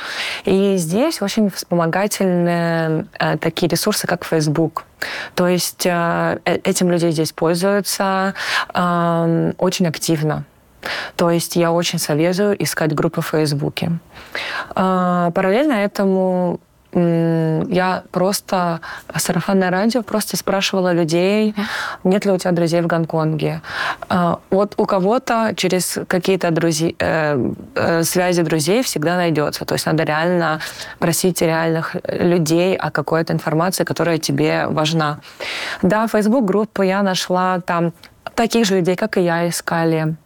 И 0.44 0.76
здесь 0.76 1.22
очень 1.22 1.50
вспомогательные 1.50 3.06
э, 3.20 3.38
такие 3.38 3.68
ресурсы, 3.68 4.08
как 4.08 4.24
Facebook. 4.24 4.84
То 5.36 5.46
есть 5.46 5.86
э, 5.86 6.40
э, 6.44 6.58
этим 6.64 6.90
люди 6.90 7.12
здесь 7.12 7.30
пользуются 7.32 8.34
э, 8.74 9.52
очень 9.58 9.86
активно. 9.86 10.44
То 11.14 11.30
есть 11.30 11.56
я 11.56 11.70
очень 11.70 12.00
советую 12.00 12.60
искать 12.60 12.92
группы 12.92 13.20
в 13.20 13.26
Фейсбуке. 13.26 13.92
Параллельно 14.74 15.74
этому 15.74 16.58
я 16.92 18.02
просто 18.10 18.80
сарафанное 19.16 19.70
радио 19.70 20.02
просто 20.02 20.36
спрашивала 20.36 20.92
людей, 20.92 21.54
нет 22.04 22.24
ли 22.24 22.32
у 22.32 22.38
тебя 22.38 22.52
друзей 22.52 22.80
в 22.82 22.86
Гонконге. 22.86 23.62
А, 24.08 24.38
Вот 24.50 24.74
у 24.76 24.86
кого-то 24.86 25.52
через 25.56 25.98
какие-то 26.08 26.50
друзья, 26.50 26.92
э, 26.98 27.52
э, 27.74 28.02
связи 28.02 28.42
друзей 28.42 28.82
всегда 28.82 29.16
найдется. 29.16 29.64
То 29.64 29.74
есть 29.74 29.86
надо 29.86 30.02
реально 30.04 30.60
просить 30.98 31.42
реальных 31.42 31.96
людей 32.08 32.76
о 32.76 32.90
какой-то 32.90 33.32
информации, 33.32 33.84
которая 33.84 34.18
тебе 34.18 34.66
важна. 34.66 35.18
Да, 35.82 36.06
Facebook 36.08 36.44
группы 36.44 36.86
я 36.86 37.02
нашла 37.02 37.60
там 37.60 37.92
таких 38.34 38.66
же 38.66 38.76
людей, 38.76 38.96
как 38.96 39.16
и 39.16 39.20
я, 39.20 39.48
искали 39.48 40.16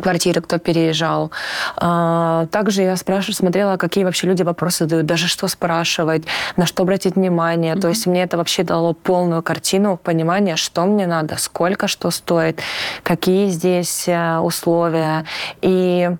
квартиры, 0.00 0.40
кто 0.40 0.58
переезжал. 0.58 1.30
А, 1.76 2.46
Также 2.46 2.82
я 2.82 2.96
спрашиваю, 2.96 3.34
смотрела, 3.34 3.76
какие 3.76 4.04
вообще 4.04 4.26
люди 4.26 4.42
вопросы 4.42 4.84
задают, 4.84 5.06
даже 5.06 5.28
что 5.28 5.48
спрашивать, 5.48 6.24
на 6.56 6.66
что 6.66 6.82
обратить 6.82 7.16
внимание. 7.16 7.76
То 7.76 7.88
есть 7.88 8.06
мне 8.06 8.22
это 8.22 8.36
вообще 8.36 8.62
дало 8.62 8.94
полную 8.94 9.42
картину 9.42 9.96
понимания, 9.96 10.56
что 10.56 10.84
мне 10.84 11.06
надо, 11.06 11.36
сколько 11.38 11.88
что 11.88 12.10
стоит, 12.10 12.60
какие 13.02 13.48
здесь 13.48 14.08
э, 14.08 14.38
условия. 14.38 15.24
И 15.62 16.10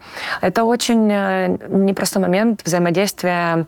это 0.41 0.65
очень 0.65 1.09
э, 1.11 1.57
непростой 1.69 2.23
момент 2.23 2.63
взаимодействия 2.65 3.67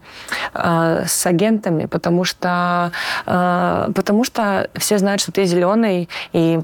э, 0.55 1.05
с 1.07 1.27
агентами, 1.27 1.87
потому 1.87 2.25
что, 2.25 2.93
потому 3.25 4.25
что 4.25 4.69
все 4.77 4.99
знают, 4.99 5.21
что 5.21 5.33
ты 5.33 5.45
зеленый, 5.45 6.09
и 6.33 6.61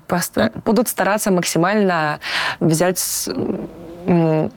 будут 0.64 0.88
стараться 0.88 1.30
максимально 1.30 2.20
взять 2.60 3.27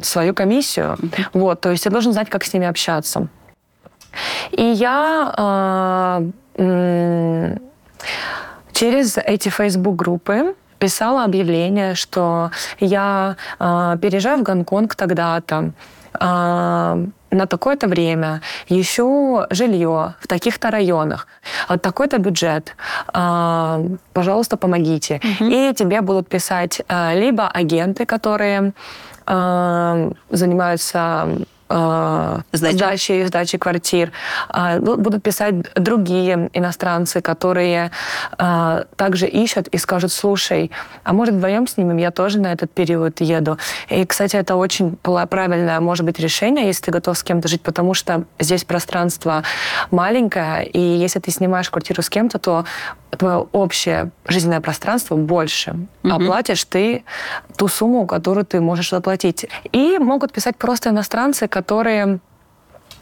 свою 0.01 0.33
комиссию. 0.33 0.97
Вот, 1.33 1.61
то 1.61 1.71
есть 1.71 1.83
ты 1.83 1.89
должен 1.89 2.13
знать, 2.13 2.29
как 2.29 2.43
с 2.43 2.53
ними 2.53 2.67
общаться. 2.67 3.27
И 4.51 4.63
я 4.63 6.23
э, 6.57 7.57
через 8.73 9.17
эти 9.17 9.49
Facebook-группы 9.49 10.55
писала 10.81 11.23
объявление, 11.23 11.95
что 11.95 12.49
я 12.79 13.35
э, 13.59 13.97
переезжаю 14.01 14.39
в 14.39 14.43
Гонконг 14.43 14.95
тогда-то, 14.95 15.71
э, 16.19 17.05
на 17.31 17.45
такое-то 17.45 17.87
время, 17.87 18.41
ищу 18.69 19.45
жилье 19.51 20.15
в 20.19 20.27
таких-то 20.27 20.71
районах, 20.71 21.27
такой-то 21.81 22.17
бюджет, 22.17 22.75
э, 23.13 23.87
пожалуйста, 24.13 24.57
помогите. 24.57 25.21
И 25.39 25.73
тебе 25.77 26.01
будут 26.01 26.27
писать 26.27 26.81
либо 27.13 27.47
агенты, 27.47 28.05
которые 28.05 28.73
занимаются 30.29 31.27
э, 31.71 32.39
Сдачей. 32.51 32.77
сдачей, 32.77 33.25
сдачей 33.27 33.59
квартир. 33.59 34.11
А, 34.49 34.77
бу- 34.77 34.97
Будут 34.97 35.23
писать 35.23 35.55
другие 35.75 36.49
иностранцы, 36.53 37.21
которые 37.21 37.91
а, 38.37 38.83
также 38.95 39.27
ищут 39.27 39.67
и 39.69 39.77
скажут, 39.77 40.11
слушай, 40.11 40.71
а 41.03 41.13
может 41.13 41.35
вдвоем 41.35 41.67
снимем, 41.67 41.97
я 41.97 42.11
тоже 42.11 42.39
на 42.39 42.51
этот 42.51 42.71
период 42.71 43.21
еду. 43.21 43.57
И, 43.89 44.05
кстати, 44.05 44.35
это 44.35 44.55
очень 44.55 44.95
правильное, 45.29 45.79
может 45.79 46.05
быть, 46.05 46.19
решение, 46.19 46.67
если 46.67 46.83
ты 46.85 46.91
готов 46.91 47.17
с 47.17 47.23
кем-то 47.23 47.47
жить, 47.47 47.61
потому 47.61 47.93
что 47.93 48.23
здесь 48.39 48.63
пространство 48.63 49.43
маленькое, 49.91 50.65
и 50.65 50.79
если 50.79 51.19
ты 51.19 51.31
снимаешь 51.31 51.69
квартиру 51.69 52.01
с 52.01 52.09
кем-то, 52.09 52.39
то 52.39 52.65
твое 53.17 53.47
общее 53.51 54.11
жизненное 54.27 54.61
пространство 54.61 55.15
больше. 55.15 55.75
А 56.03 56.17
платишь 56.17 56.63
ты 56.65 57.03
ту 57.57 57.67
сумму, 57.67 58.07
которую 58.07 58.45
ты 58.45 58.61
можешь 58.61 58.89
заплатить. 58.89 59.45
И 59.71 59.97
могут 59.99 60.31
писать 60.31 60.57
просто 60.57 60.89
иностранцы, 60.89 61.47
которые 61.47 62.19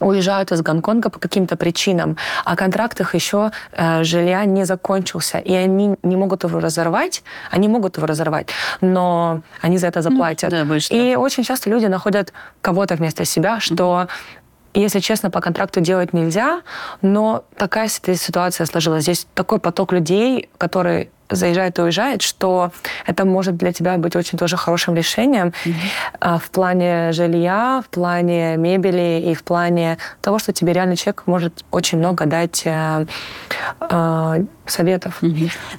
уезжают 0.00 0.50
из 0.52 0.62
Гонконга 0.62 1.10
по 1.10 1.18
каким-то 1.18 1.56
причинам, 1.56 2.16
а 2.44 2.56
контракт 2.56 3.00
их 3.00 3.14
еще 3.14 3.50
э, 3.72 4.02
жилья 4.02 4.44
не 4.44 4.64
закончился, 4.64 5.38
и 5.38 5.52
они 5.52 5.96
не 6.02 6.16
могут 6.16 6.44
его 6.44 6.58
разорвать, 6.58 7.22
они 7.50 7.68
могут 7.68 7.96
его 7.96 8.06
разорвать, 8.06 8.48
но 8.80 9.42
они 9.60 9.78
за 9.78 9.88
это 9.88 10.02
заплатят. 10.02 10.50
да, 10.50 10.64
больше 10.64 10.92
и 10.94 11.16
очень 11.16 11.44
часто 11.44 11.70
люди 11.70 11.86
находят 11.86 12.32
кого-то 12.62 12.94
вместо 12.94 13.24
себя, 13.24 13.60
что 13.60 14.08
если 14.74 15.00
честно, 15.00 15.30
по 15.30 15.40
контракту 15.40 15.80
делать 15.80 16.12
нельзя, 16.12 16.62
но 17.02 17.44
такая 17.56 17.88
сит- 17.88 18.18
ситуация 18.18 18.66
сложилась. 18.66 19.02
Здесь 19.02 19.26
такой 19.34 19.58
поток 19.58 19.92
людей, 19.92 20.48
который 20.58 21.10
заезжает 21.30 21.78
и 21.78 21.82
уезжает, 21.82 22.22
что 22.22 22.72
это 23.06 23.24
может 23.24 23.56
для 23.56 23.72
тебя 23.72 23.96
быть 23.98 24.16
очень 24.16 24.38
тоже 24.38 24.56
хорошим 24.56 24.94
решением 24.94 25.52
а, 26.18 26.38
в 26.38 26.50
плане 26.50 27.12
жилья, 27.12 27.82
в 27.86 27.88
плане 27.88 28.56
мебели 28.56 29.30
и 29.30 29.34
в 29.34 29.44
плане 29.44 29.98
того, 30.20 30.38
что 30.38 30.52
тебе 30.52 30.72
реально 30.72 30.96
человек 30.96 31.22
может 31.26 31.64
очень 31.70 31.98
много 31.98 32.26
дать 32.26 32.62
э, 32.64 33.06
э, 33.80 34.44
советов. 34.66 35.18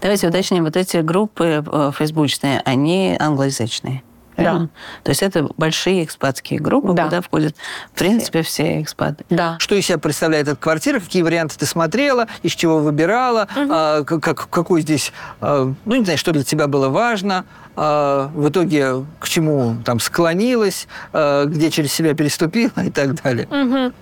Давайте 0.01 0.27
уточним, 0.27 0.63
вот 0.63 0.77
эти 0.77 0.97
группы 0.97 1.63
э, 1.65 1.91
фейсбучные, 1.93 2.61
они 2.63 3.17
англоязычные. 3.19 4.03
Правильно? 4.43 4.69
То 5.03 5.09
есть 5.09 5.23
это 5.23 5.47
большие 5.57 6.03
экспатские 6.03 6.59
группы, 6.59 6.93
Да. 6.93 7.05
куда 7.05 7.21
входят, 7.21 7.55
в 7.93 7.97
принципе, 7.97 8.41
все 8.41 8.81
экспаты. 8.81 9.25
Да. 9.29 9.57
Что 9.59 9.75
из 9.75 9.85
себя 9.85 9.97
представляет 9.97 10.47
эта 10.47 10.55
квартира? 10.57 10.99
Какие 10.99 11.21
варианты 11.23 11.57
ты 11.57 11.65
смотрела? 11.65 12.27
Из 12.43 12.53
чего 12.53 12.79
выбирала? 12.79 13.47
А, 13.55 14.03
как, 14.03 14.23
как- 14.23 14.49
какой 14.49 14.81
здесь, 14.81 15.11
а, 15.41 15.73
ну 15.85 15.95
не 15.95 16.03
знаю, 16.03 16.17
что 16.17 16.31
для 16.31 16.43
тебя 16.43 16.67
было 16.67 16.89
важно? 16.89 17.45
А, 17.75 18.29
в 18.35 18.49
итоге 18.49 19.05
к 19.19 19.27
чему 19.29 19.77
там 19.85 19.99
склонилась? 19.99 20.87
А, 21.13 21.45
где 21.45 21.71
через 21.71 21.93
себя 21.93 22.13
переступила 22.13 22.71
и 22.85 22.89
так 22.89 23.21
далее? 23.21 23.47
Мгм. 23.49 23.93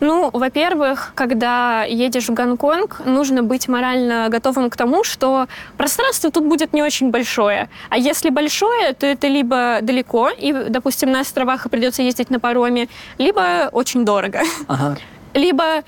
Ну, 0.00 0.30
во-первых, 0.32 1.12
когда 1.14 1.84
едешь 1.84 2.28
в 2.28 2.34
Гонконг, 2.34 3.00
нужно 3.04 3.42
быть 3.42 3.68
морально 3.68 4.28
готовым 4.28 4.70
к 4.70 4.76
тому, 4.76 5.04
что 5.04 5.46
пространство 5.76 6.30
тут 6.30 6.44
будет 6.44 6.72
не 6.72 6.82
очень 6.82 7.10
большое. 7.10 7.68
А 7.88 7.96
если 7.96 8.30
большое, 8.30 8.92
то 8.92 9.06
это 9.06 9.26
либо 9.26 9.78
далеко, 9.82 10.28
и, 10.28 10.52
допустим, 10.52 11.10
на 11.10 11.20
островах 11.20 11.70
придется 11.70 12.02
ездить 12.02 12.30
на 12.30 12.40
пароме, 12.40 12.88
либо 13.18 13.68
очень 13.72 14.04
дорого. 14.04 14.42
Ага. 14.68 14.96
Либо 15.34 15.82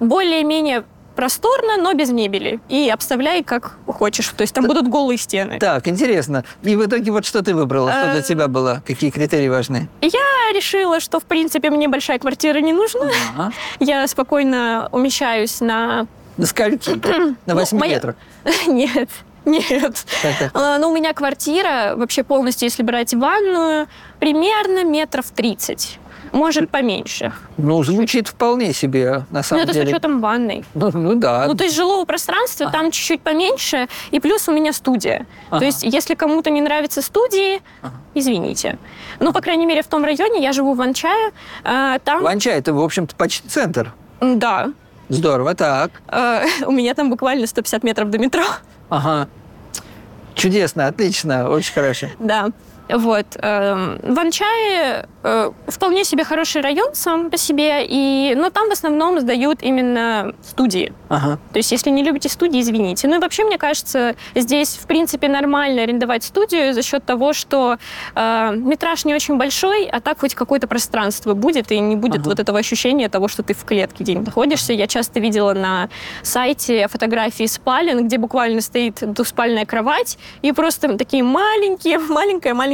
более-менее 0.00 0.84
просторно, 1.22 1.76
но 1.78 1.94
без 1.94 2.10
мебели. 2.10 2.60
И 2.68 2.88
обставляй 2.88 3.42
как 3.42 3.72
хочешь. 3.88 4.28
То 4.36 4.42
есть 4.42 4.54
там 4.54 4.66
будут 4.68 4.86
голые 4.86 5.18
стены. 5.18 5.58
Так, 5.58 5.88
интересно. 5.88 6.44
И 6.62 6.76
в 6.76 6.86
итоге 6.86 7.10
вот 7.10 7.24
что 7.26 7.42
ты 7.42 7.56
выбрала? 7.56 7.90
Что 7.90 8.10
для 8.12 8.20
Э, 8.20 8.22
тебя 8.22 8.46
было? 8.46 8.82
Какие 8.86 9.10
критерии 9.10 9.48
важны? 9.48 9.88
Я 10.00 10.52
решила, 10.54 11.00
что, 11.00 11.18
в 11.18 11.24
принципе, 11.24 11.70
мне 11.70 11.88
большая 11.88 12.20
квартира 12.20 12.58
не 12.60 12.72
нужна. 12.72 13.10
Ага. 13.36 13.52
Я 13.80 14.06
спокойно 14.06 14.88
умещаюсь 14.92 15.60
на 15.60 16.06
На 16.36 16.46
скольки? 16.46 16.90
На 17.46 17.56
8 17.56 17.76
моя- 17.76 17.94
метрах. 17.96 18.14
Нет, 18.68 19.08
нет. 19.44 20.04
А, 20.54 20.78
Ну, 20.78 20.90
у 20.90 20.94
меня 20.94 21.14
квартира, 21.14 21.94
вообще 21.96 22.22
полностью, 22.22 22.66
если 22.66 22.84
брать 22.84 23.12
ванную, 23.12 23.88
примерно 24.20 24.84
метров 24.84 25.26
30. 25.34 25.98
Может, 26.32 26.70
поменьше. 26.70 27.32
Ну, 27.56 27.82
звучит 27.82 28.28
вполне 28.28 28.72
себе, 28.72 29.24
на 29.30 29.42
самом 29.42 29.62
это 29.62 29.72
с 29.72 29.76
деле. 29.76 29.90
учетом 29.90 30.20
ванной. 30.20 30.64
Ну, 30.74 30.90
ну 30.92 31.14
да. 31.14 31.46
Ну, 31.46 31.54
то 31.54 31.64
есть 31.64 31.76
жилого 31.76 32.04
пространства 32.04 32.70
там 32.70 32.90
чуть-чуть 32.90 33.20
поменьше, 33.20 33.88
и 34.10 34.20
плюс 34.20 34.48
у 34.48 34.52
меня 34.52 34.72
студия. 34.72 35.26
Ага. 35.50 35.60
То 35.60 35.64
есть, 35.66 35.82
если 35.82 36.14
кому-то 36.14 36.50
не 36.50 36.60
нравятся 36.60 37.02
студии, 37.02 37.62
извините. 38.14 38.78
Ну, 39.20 39.32
по 39.32 39.40
крайней 39.40 39.66
мере, 39.66 39.82
в 39.82 39.86
том 39.86 40.04
районе, 40.04 40.42
я 40.42 40.52
живу 40.52 40.74
в 40.74 40.80
Анчае, 40.80 41.32
а, 41.64 41.98
там... 42.00 42.22
Ванча 42.22 42.50
это, 42.50 42.72
в 42.72 42.80
общем-то, 42.80 43.14
почти 43.16 43.48
центр. 43.48 43.92
Да. 44.20 44.72
Здорово, 45.08 45.54
так. 45.54 45.90
А, 46.08 46.42
у 46.66 46.72
меня 46.72 46.94
там 46.94 47.10
буквально 47.10 47.46
150 47.46 47.82
метров 47.82 48.10
до 48.10 48.18
метро. 48.18 48.44
Ага. 48.88 49.28
Чудесно, 50.34 50.86
отлично, 50.86 51.48
очень 51.50 51.72
хорошо. 51.72 52.06
Да. 52.18 52.50
Вот. 52.88 53.26
эм, 53.36 53.98
В 54.02 54.18
Анчае 54.18 55.06
э, 55.22 55.50
вполне 55.66 56.04
себе 56.04 56.24
хороший 56.24 56.62
район 56.62 56.94
сам 56.94 57.30
по 57.30 57.36
себе, 57.36 57.84
и, 57.86 58.34
но 58.36 58.50
там 58.50 58.68
в 58.68 58.72
основном 58.72 59.20
сдают 59.20 59.62
именно 59.62 60.32
студии. 60.42 60.92
Ага. 61.08 61.38
То 61.52 61.58
есть, 61.58 61.72
если 61.72 61.90
не 61.90 62.02
любите 62.02 62.28
студии, 62.28 62.60
извините. 62.60 63.08
Ну 63.08 63.16
и 63.16 63.18
вообще, 63.18 63.44
мне 63.44 63.58
кажется, 63.58 64.14
здесь, 64.34 64.70
в 64.76 64.86
принципе, 64.86 65.28
нормально 65.28 65.82
арендовать 65.82 66.24
студию 66.24 66.72
за 66.74 66.82
счет 66.82 67.04
того, 67.04 67.32
что 67.32 67.78
э, 68.14 68.52
метраж 68.56 69.04
не 69.04 69.14
очень 69.14 69.36
большой, 69.36 69.86
а 69.86 70.00
так 70.00 70.20
хоть 70.20 70.34
какое-то 70.34 70.66
пространство 70.66 71.34
будет, 71.34 71.70
и 71.72 71.78
не 71.80 71.96
будет 71.96 72.20
Ага. 72.20 72.30
вот 72.30 72.40
этого 72.40 72.58
ощущения 72.58 73.08
того, 73.08 73.28
что 73.28 73.42
ты 73.42 73.54
в 73.54 73.64
клетке 73.64 74.04
где-нибудь 74.04 74.26
находишься. 74.26 74.72
Я 74.72 74.86
часто 74.86 75.20
видела 75.20 75.52
на 75.54 75.88
сайте 76.22 76.88
фотографии 76.88 77.46
спален, 77.46 78.06
где 78.06 78.18
буквально 78.18 78.60
стоит 78.60 78.96
двухспальная 79.00 79.66
кровать, 79.66 80.18
и 80.42 80.52
просто 80.52 80.96
такие 80.96 81.22
маленькие, 81.22 81.98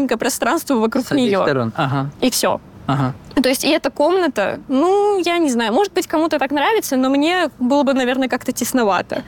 маленькое-маленькое 0.04 0.18
пространство 0.18 0.74
вокруг 0.76 1.06
С 1.06 1.12
обеих 1.12 1.30
нее. 1.30 1.42
сторон. 1.42 1.72
Ага. 1.76 2.10
И 2.20 2.30
все. 2.30 2.60
Ага. 2.86 3.14
То 3.42 3.48
есть 3.48 3.64
и 3.64 3.70
эта 3.70 3.90
комната, 3.90 4.60
ну, 4.68 5.18
я 5.24 5.38
не 5.38 5.50
знаю, 5.50 5.72
может 5.72 5.92
быть, 5.94 6.06
кому-то 6.06 6.38
так 6.38 6.50
нравится, 6.50 6.96
но 6.96 7.08
мне 7.10 7.48
было 7.58 7.82
бы, 7.82 7.94
наверное, 7.94 8.28
как-то 8.28 8.52
тесновато. 8.52 9.22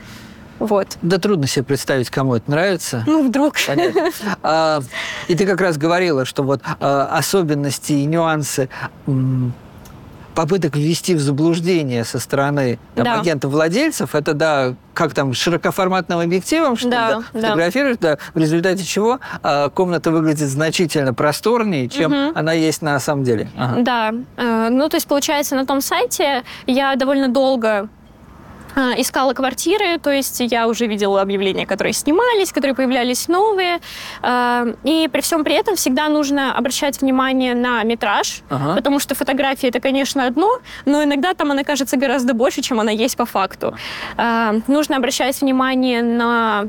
Вот. 0.59 0.97
Да 1.03 1.19
трудно 1.19 1.47
себе 1.47 1.65
представить, 1.65 2.09
кому 2.11 2.35
это 2.35 2.51
нравится. 2.51 3.03
Ну, 3.07 3.27
вдруг. 3.29 3.55
Понятно. 3.67 4.11
А, 4.43 4.81
и 5.29 5.35
ты 5.35 5.47
как 5.47 5.61
раз 5.61 5.77
говорила, 5.77 6.25
что 6.25 6.43
вот 6.43 6.63
а, 6.81 7.09
особенности 7.19 7.93
и 7.93 8.05
нюансы 8.07 8.69
м, 9.07 9.53
попыток 10.37 10.77
ввести 10.77 11.15
в 11.15 11.21
заблуждение 11.21 12.05
со 12.05 12.21
стороны 12.21 12.79
там, 12.95 13.05
Да. 13.05 13.21
агентов-владельцев, 13.21 14.15
это, 14.15 14.35
да, 14.35 14.75
как 14.95 15.13
там, 15.15 15.33
широкоформатным 15.35 16.21
объективом, 16.21 16.77
что 16.77 16.89
Да, 16.91 17.09
да, 17.11 17.17
да. 17.33 17.41
фотографируешь, 17.41 17.97
да, 18.01 18.19
в 18.35 18.39
результате 18.39 18.85
чего 18.85 19.19
а, 19.43 19.69
комната 19.71 20.11
выглядит 20.11 20.49
значительно 20.49 21.13
просторнее, 21.15 21.89
чем 21.89 22.13
Мгм. 22.13 22.33
она 22.39 22.53
есть 22.53 22.83
на 22.83 23.01
самом 23.01 23.25
деле. 23.25 23.49
Ага. 23.57 23.81
Да. 23.83 24.13
Э, 24.37 24.69
Ну, 24.71 24.89
то 24.89 24.97
есть, 24.97 25.07
получается, 25.09 25.57
на 25.57 25.65
том 25.67 25.81
сайте 25.81 26.43
я 26.67 26.95
довольно 26.97 27.29
долго 27.29 27.89
искала 28.77 29.33
квартиры, 29.33 29.99
то 29.99 30.11
есть 30.11 30.41
я 30.41 30.69
уже 30.69 30.87
видела 30.87 31.23
объявления, 31.23 31.67
которые 31.67 31.93
снимались, 31.95 32.53
которые 32.53 32.75
появлялись 32.75 33.27
новые. 33.29 33.79
А, 34.23 34.67
И 34.85 35.09
при 35.11 35.21
всем 35.23 35.45
при 35.45 35.55
этом 35.55 35.77
всегда 35.77 36.09
нужно 36.09 36.55
обращать 36.55 37.01
внимание 37.01 37.55
на 37.55 37.83
метраж, 37.85 38.43
Ага. 38.51 38.75
потому 38.77 39.01
что 39.01 39.15
фотография 39.15 39.69
это, 39.69 39.81
конечно, 39.81 40.27
одно, 40.27 40.59
но 40.85 41.03
иногда 41.03 41.33
там 41.35 41.51
она 41.51 41.65
кажется 41.65 41.97
гораздо 41.97 42.35
больше, 42.35 42.61
чем 42.63 42.79
она 42.81 42.91
есть 42.91 43.17
по 43.17 43.25
факту. 43.25 43.75
А, 44.17 44.55
Нужно 44.69 44.97
обращать 44.97 45.41
внимание 45.41 46.03
на 46.03 46.69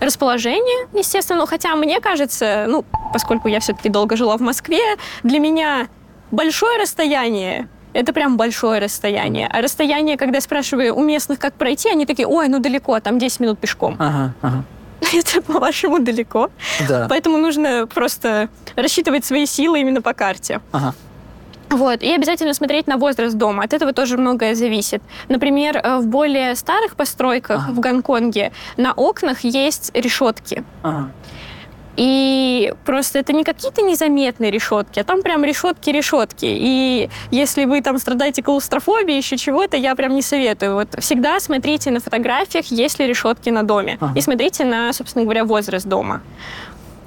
расположение, 0.00 0.88
естественно, 0.92 1.46
хотя 1.46 1.74
мне 1.74 2.00
кажется, 2.00 2.66
ну, 2.68 2.84
поскольку 3.12 3.48
я 3.48 3.60
все-таки 3.60 3.88
долго 3.88 4.16
жила 4.16 4.36
в 4.36 4.40
Москве, 4.42 4.80
для 5.22 5.38
меня 5.38 5.88
большое 6.30 6.78
расстояние 6.82 7.68
это 7.96 8.12
прям 8.12 8.36
большое 8.36 8.80
расстояние. 8.80 9.48
А 9.52 9.60
расстояние, 9.62 10.16
когда 10.16 10.40
спрашиваю 10.40 10.94
у 10.94 11.02
местных, 11.02 11.38
как 11.38 11.54
пройти, 11.54 11.88
они 11.90 12.06
такие, 12.06 12.26
ой, 12.28 12.48
ну 12.48 12.58
далеко, 12.58 13.00
там 13.00 13.18
10 13.18 13.40
минут 13.40 13.58
пешком. 13.58 13.96
Ага, 13.98 14.34
ага. 14.42 14.64
Это, 15.12 15.42
по-вашему, 15.42 15.98
далеко. 15.98 16.50
Да. 16.88 17.06
Поэтому 17.08 17.38
нужно 17.38 17.86
просто 17.86 18.48
рассчитывать 18.76 19.24
свои 19.24 19.46
силы 19.46 19.80
именно 19.80 20.02
по 20.02 20.12
карте. 20.14 20.60
Ага. 20.72 20.94
Вот. 21.70 22.02
И 22.02 22.12
обязательно 22.14 22.54
смотреть 22.54 22.86
на 22.86 22.96
возраст 22.96 23.34
дома. 23.36 23.64
От 23.64 23.72
этого 23.72 23.92
тоже 23.92 24.16
многое 24.16 24.54
зависит. 24.54 25.02
Например, 25.28 25.76
э, 25.82 25.98
в 25.98 26.06
более 26.06 26.54
старых 26.54 26.94
постройках 26.94 27.64
Ага. 27.64 27.72
в 27.72 27.80
Гонконге 27.80 28.52
на 28.76 28.92
окнах 28.92 29.40
есть 29.40 29.90
решетки. 29.94 30.64
Ага. 30.82 31.10
И 31.96 32.74
просто 32.84 33.18
это 33.18 33.32
не 33.32 33.42
какие-то 33.42 33.82
незаметные 33.82 34.50
решетки, 34.50 35.00
а 35.00 35.04
там 35.04 35.22
прям 35.22 35.44
решетки-решетки. 35.44 36.46
И 36.46 37.08
если 37.30 37.64
вы 37.64 37.80
там 37.80 37.98
страдаете 37.98 38.42
клаустрофобией, 38.42 39.16
еще 39.16 39.36
чего-то, 39.36 39.76
я 39.76 39.94
прям 39.94 40.14
не 40.14 40.22
советую. 40.22 40.74
Вот 40.74 40.88
всегда 40.98 41.40
смотрите 41.40 41.90
на 41.90 42.00
фотографиях, 42.00 42.66
есть 42.66 42.98
ли 42.98 43.06
решетки 43.06 43.48
на 43.48 43.62
доме. 43.62 43.96
Ага. 44.00 44.12
И 44.14 44.20
смотрите 44.20 44.64
на, 44.64 44.92
собственно 44.92 45.24
говоря, 45.24 45.44
возраст 45.44 45.86
дома. 45.86 46.20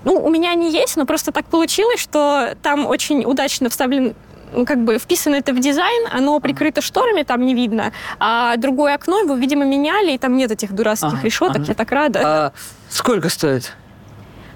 Ну, 0.06 0.14
у 0.14 0.30
меня 0.30 0.52
они 0.52 0.72
есть, 0.72 0.98
но 0.98 1.06
просто 1.06 1.32
так 1.32 1.46
получилось, 1.46 2.00
что 2.00 2.56
там 2.64 2.86
очень 2.86 3.26
удачно 3.26 3.70
вставлен 3.70 4.16
ну, 4.54 4.66
как 4.66 4.84
бы 4.84 4.98
вписано 4.98 5.36
это 5.36 5.54
в 5.54 5.60
дизайн, 5.60 6.08
оно 6.12 6.40
прикрыто 6.40 6.82
шторами, 6.82 7.22
там 7.22 7.46
не 7.46 7.54
видно, 7.54 7.92
а 8.20 8.58
другое 8.58 8.96
окно 8.96 9.20
его, 9.20 9.36
видимо, 9.36 9.64
меняли, 9.64 10.14
и 10.14 10.18
там 10.18 10.36
нет 10.38 10.50
этих 10.52 10.74
дурацких 10.74 11.14
Ага, 11.14 11.22
решеток, 11.22 11.58
ага. 11.58 11.66
я 11.68 11.74
так 11.76 11.92
рада. 11.92 12.22
А 12.24 12.52
сколько 12.90 13.30
стоит? 13.30 13.74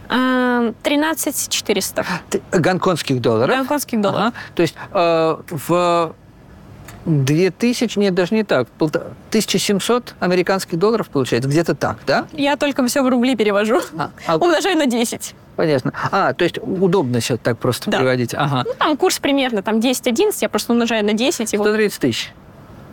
А, 0.09 0.73
13 0.83 1.49
400 1.49 2.05
Т- 2.29 2.41
Гонконгских 2.51 3.21
долларов? 3.21 3.55
гонконгских 3.57 4.01
долларов. 4.01 4.27
Ага. 4.27 4.33
То 4.55 4.61
есть 4.61 4.75
э, 4.93 5.35
в 5.49 6.13
2000, 7.05 7.99
нет, 7.99 8.13
даже 8.13 8.33
не 8.33 8.43
так, 8.43 8.67
полта- 8.79 9.11
1700 9.29 10.15
американских 10.19 10.77
долларов 10.79 11.09
получается, 11.09 11.49
где-то 11.49 11.75
так, 11.75 11.97
да? 12.07 12.27
Я 12.31 12.55
только 12.55 12.85
все 12.87 13.01
в 13.03 13.09
рубли 13.09 13.35
перевожу. 13.35 13.81
А, 13.97 14.11
а, 14.25 14.37
Умножаю 14.37 14.77
на 14.77 14.85
10. 14.85 15.35
понятно. 15.55 15.91
А, 16.11 16.33
то 16.33 16.43
есть 16.45 16.57
удобно 16.61 17.19
сейчас 17.19 17.39
так 17.43 17.57
просто 17.57 17.91
Да. 17.91 17.97
переводить. 17.97 18.33
Ага. 18.33 18.63
Ну, 18.65 18.73
там 18.77 18.95
курс 18.97 19.19
примерно 19.19 19.61
там 19.61 19.79
10-11, 19.79 20.37
я 20.41 20.49
просто 20.49 20.71
умножаю 20.73 21.03
на 21.05 21.13
10 21.13 21.53
и 21.53 21.57
вот 21.57 21.65
130 21.67 21.99
тысяч. 21.99 22.31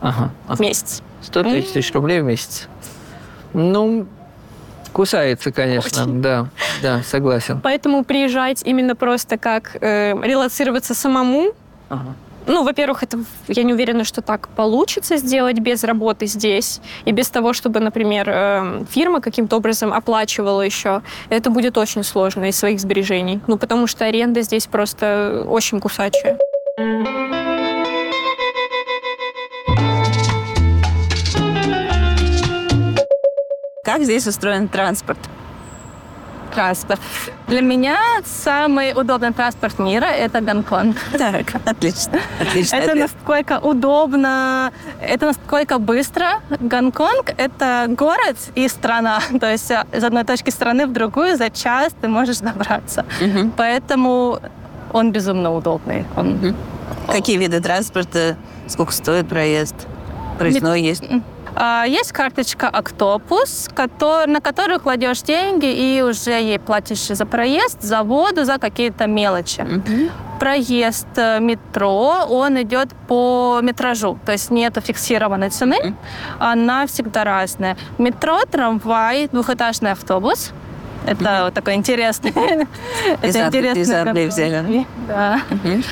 Ага. 0.00 0.30
в 0.48 0.58
месяц. 0.60 1.02
130 1.22 1.72
тысяч 1.74 1.92
рублей 1.92 2.20
в 2.22 2.24
месяц. 2.24 2.66
Ну, 3.52 4.06
кусается, 4.92 5.52
конечно. 5.52 6.06
Да, 6.06 6.48
да, 6.82 7.02
согласен. 7.02 7.60
Поэтому 7.62 8.04
приезжать 8.04 8.62
именно 8.64 8.94
просто 8.96 9.38
как 9.38 9.76
э, 9.80 10.14
релацироваться 10.22 10.94
самому, 10.94 11.52
Ага. 11.88 12.14
ну, 12.46 12.62
во-первых, 12.64 13.02
это 13.02 13.18
я 13.48 13.62
не 13.62 13.72
уверена, 13.72 14.04
что 14.04 14.22
так 14.22 14.48
получится 14.48 15.16
сделать 15.16 15.58
без 15.58 15.84
работы 15.84 16.26
здесь 16.26 16.80
и 17.04 17.12
без 17.12 17.28
того, 17.30 17.52
чтобы, 17.52 17.80
например, 17.80 18.28
э, 18.28 18.84
фирма 18.90 19.20
каким-то 19.20 19.56
образом 19.56 19.92
оплачивала 19.92 20.62
еще. 20.62 21.02
Это 21.28 21.50
будет 21.50 21.76
очень 21.78 22.02
сложно 22.04 22.48
из 22.48 22.56
своих 22.58 22.80
сбережений. 22.80 23.40
Ну, 23.46 23.58
потому 23.58 23.86
что 23.86 24.04
аренда 24.04 24.42
здесь 24.42 24.66
просто 24.66 25.44
очень 25.48 25.80
кусачая. 25.80 26.38
Как 33.84 34.02
здесь 34.04 34.26
устроен 34.26 34.68
транспорт? 34.68 35.18
Транспорт. 36.50 37.00
Для 37.46 37.60
меня 37.60 37.98
самый 38.24 38.92
удобный 38.94 39.32
транспорт 39.32 39.78
мира– 39.78 40.04
это 40.06 40.40
Гонконг. 40.40 40.96
Так, 41.18 41.54
отлично. 41.64 42.20
Отлично. 42.40 42.76
Это 42.76 42.92
ответ. 42.92 43.10
насколько 43.12 43.58
удобно, 43.58 44.72
это 45.00 45.26
насколько 45.26 45.78
быстро. 45.78 46.40
Гонконг– 46.60 47.32
это 47.36 47.86
город 47.88 48.36
и 48.54 48.68
страна. 48.68 49.20
То 49.40 49.50
есть 49.50 49.70
э, 49.70 49.84
из 49.92 50.04
одной 50.04 50.24
точки 50.24 50.50
страны 50.50 50.86
в 50.86 50.92
другую 50.92 51.36
за 51.36 51.50
час 51.50 51.92
ты 52.00 52.08
можешь 52.08 52.38
добраться. 52.38 53.04
Мгм. 53.20 53.52
Поэтому 53.56 54.40
он 54.92 55.12
безумно 55.12 55.54
удобный. 55.54 56.04
Он 56.16 56.30
Мгм. 56.30 56.56
Какие 57.06 57.38
виды 57.38 57.60
транспорта? 57.60 58.36
Сколько 58.66 58.92
стоит 58.92 59.28
проезд? 59.28 59.74
Проездной 60.38 60.82
есть? 60.82 61.02
А, 61.56 61.84
Есть 61.86 62.12
карточка 62.12 62.66
Octopus, 62.72 64.26
на 64.26 64.40
которую 64.40 64.80
кладешь 64.80 65.22
деньги 65.22 65.66
и 65.66 66.02
уже 66.02 66.30
ей 66.32 66.58
платишь 66.58 67.08
за 67.08 67.26
проезд, 67.26 67.82
за 67.82 68.02
воду, 68.02 68.44
за 68.44 68.58
какие-то 68.58 69.06
мелочи. 69.06 69.60
Мгм. 69.62 70.10
Проезд 70.38 71.06
э, 71.16 71.38
метро, 71.40 72.24
он 72.30 72.62
идет 72.62 72.88
по 73.08 73.60
метражу, 73.62 74.18
то 74.24 74.32
есть 74.32 74.50
нет 74.50 74.78
фиксированной 74.82 75.50
цены, 75.50 75.76
Мгм. 75.82 75.96
она 76.38 76.86
всегда 76.86 77.24
разная. 77.24 77.76
Метро, 77.98 78.40
трамвай, 78.50 79.28
двухэтажный 79.28 79.92
автобус. 79.92 80.52
Это 81.06 81.44
вот 81.44 81.54
такой 81.54 81.74
интересный. 81.74 82.30
Это 83.22 83.46
интересный 83.46 84.24
из 84.26 84.34
взяли. 84.34 84.86
Да. 85.08 85.40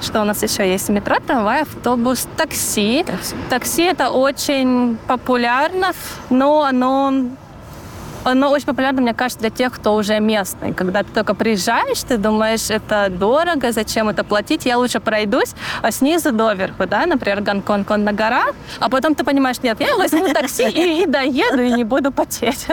Что 0.02 0.22
у 0.22 0.24
нас 0.24 0.42
еще 0.42 0.70
есть? 0.70 0.88
Метро, 0.88 1.16
трамвай, 1.26 1.62
автобус, 1.62 2.26
такси. 2.36 3.04
Такси 3.48 3.84
это 3.84 4.10
очень 4.10 4.96
популярно, 5.06 5.92
но 6.30 6.62
оно 6.62 7.12
оно 8.28 8.50
очень 8.50 8.66
популярно, 8.66 9.00
мне 9.02 9.14
кажется, 9.14 9.40
для 9.40 9.50
тех, 9.50 9.72
кто 9.72 9.94
уже 9.94 10.20
местный. 10.20 10.72
Когда 10.72 11.02
ты 11.02 11.10
только 11.12 11.34
приезжаешь, 11.34 12.02
ты 12.02 12.16
думаешь, 12.16 12.70
это 12.70 13.08
дорого, 13.10 13.72
зачем 13.72 14.08
это 14.08 14.24
платить, 14.24 14.66
я 14.66 14.78
лучше 14.78 15.00
пройдусь 15.00 15.54
а 15.82 15.90
снизу 15.90 16.32
доверху, 16.32 16.86
да, 16.86 17.06
например, 17.06 17.40
Гонконг, 17.40 17.90
он 17.90 18.04
на 18.04 18.12
горах, 18.12 18.54
а 18.80 18.88
потом 18.88 19.14
ты 19.14 19.24
понимаешь, 19.24 19.56
нет, 19.62 19.80
я 19.80 19.96
возьму 19.96 20.28
такси 20.28 20.68
и, 20.68 21.02
и 21.02 21.06
доеду, 21.18 21.62
и 21.62 21.72
не 21.72 21.84
буду 21.84 22.12
потеть. 22.12 22.66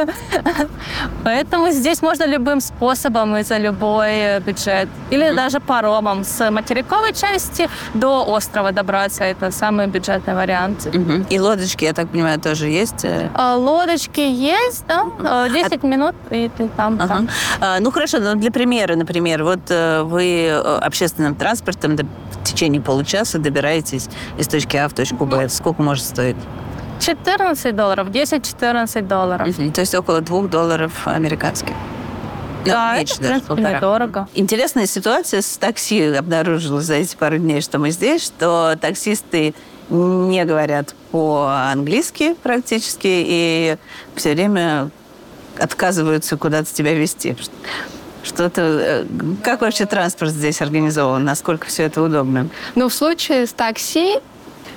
Поэтому 1.23 1.71
здесь 1.71 2.01
можно 2.01 2.25
любым 2.25 2.61
способом 2.61 3.35
и 3.37 3.43
за 3.43 3.57
любой 3.57 4.11
э, 4.11 4.39
бюджет. 4.39 4.89
Или 5.11 5.33
даже 5.33 5.59
паромом 5.59 6.23
с 6.23 6.51
материковой 6.51 7.13
части 7.13 7.69
до 7.93 8.25
острова 8.25 8.71
добраться. 8.71 9.23
Это 9.23 9.51
самый 9.51 9.87
бюджетный 9.87 10.35
вариант. 10.35 10.87
И 11.29 11.39
лодочки, 11.39 11.85
я 11.85 11.93
так 11.93 12.09
понимаю, 12.09 12.39
тоже 12.39 12.67
есть? 12.67 13.05
э? 13.05 13.29
А, 13.33 13.55
Лодочки 13.55 14.19
есть, 14.19 14.85
да, 14.87 15.05
э, 15.45 15.63
10 15.69 15.83
минут, 15.83 16.15
и 16.29 16.49
ты 16.55 16.67
там. 16.75 16.95
Ага. 16.99 17.07
там. 17.07 17.29
А, 17.59 17.79
Ну 17.79 17.91
хорошо, 17.91 18.19
но 18.19 18.35
для 18.35 18.51
примера, 18.51 18.95
например, 18.95 19.43
вот 19.43 19.59
э, 19.69 20.01
вы 20.03 20.45
э, 20.47 20.57
общественным 20.59 21.35
транспортом 21.35 21.95
в 21.95 22.43
течение 22.43 22.81
получаса 22.81 23.39
добираетесь 23.39 24.09
из 24.37 24.47
точки 24.47 24.77
А 24.77 24.87
в 24.87 24.93
точку 24.93 25.25
Б. 25.25 25.49
Сколько 25.49 25.81
может 25.81 26.05
стоить? 26.05 26.37
14 26.99 27.75
долларов, 27.75 28.07
10-14 28.07 29.01
долларов. 29.01 29.55
То 29.73 29.81
есть 29.81 29.95
около 29.95 30.21
двух 30.21 30.49
долларов 30.49 30.91
американских. 31.05 31.73
Ну, 32.65 32.71
Да, 32.71 32.95
меньше 32.97 33.13
это, 33.13 33.15
в 33.15 33.19
даже, 33.21 33.31
принципе, 33.33 33.47
полтора. 33.55 33.77
недорого. 33.77 34.27
Интересная 34.33 34.87
ситуация 34.87 35.41
с 35.41 35.57
такси 35.57 36.01
обнаружилась 36.15 36.85
за 36.85 36.95
эти 36.95 37.15
пару 37.15 37.37
дней, 37.37 37.61
что 37.61 37.77
мы 37.77 37.91
здесь, 37.91 38.23
что 38.23 38.75
таксисты 38.79 39.53
не 39.89 40.43
говорят 40.45 40.95
по-английски 41.11 42.35
практически 42.41 43.07
и 43.07 43.77
все 44.15 44.33
время 44.33 44.89
отказываются 45.59 46.37
куда-то 46.37 46.73
тебя 46.73 46.93
везти. 46.93 47.35
Что-то... 48.23 48.61
э, 48.61 49.05
Как 49.43 49.61
вообще 49.61 49.85
транспорт 49.85 50.31
здесь 50.31 50.61
организован? 50.61 51.23
Насколько 51.23 51.67
все 51.67 51.83
это 51.83 52.01
удобно? 52.01 52.49
Ну, 52.73 52.89
в 52.89 52.93
случае 52.93 53.45
с 53.45 53.53
такси 53.53 54.19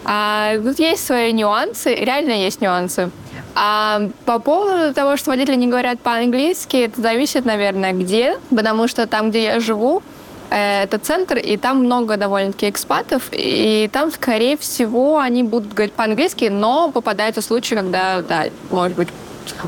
а, 0.05 0.57
тут 0.63 0.79
есть 0.79 1.07
свои 1.07 1.33
нюансы, 1.33 1.95
реально 1.95 2.33
есть 2.33 2.61
нюансы. 2.61 3.11
А 3.55 4.09
по 4.25 4.39
поводу 4.39 4.95
того, 4.95 5.17
что 5.17 5.31
водители 5.31 5.57
не 5.57 5.67
говорят 5.67 6.01
по-английски, 6.01 6.77
это 6.77 7.01
зависит, 7.01 7.45
наверное, 7.45 7.93
где, 7.93 8.39
потому 8.55 8.87
что 8.89 9.07
там, 9.07 9.31
где 9.31 9.45
я 9.45 9.61
живу, 9.61 10.03
э, 10.51 10.85
это 10.85 10.99
центр, 10.99 11.37
и 11.39 11.57
там 11.57 11.85
много 11.85 12.17
довольно-таки 12.17 12.69
экспатов, 12.71 13.25
и 13.33 13.91
там, 13.93 14.13
скорее 14.13 14.57
всего, 14.57 15.19
они 15.19 15.43
будут 15.43 15.73
говорить 15.73 15.93
по-английски, 15.95 16.45
но 16.45 16.91
попадаются 16.93 17.43
случаи, 17.43 17.75
когда, 17.75 18.23
да, 18.23 18.45
может 18.71 18.97
быть, 18.97 19.09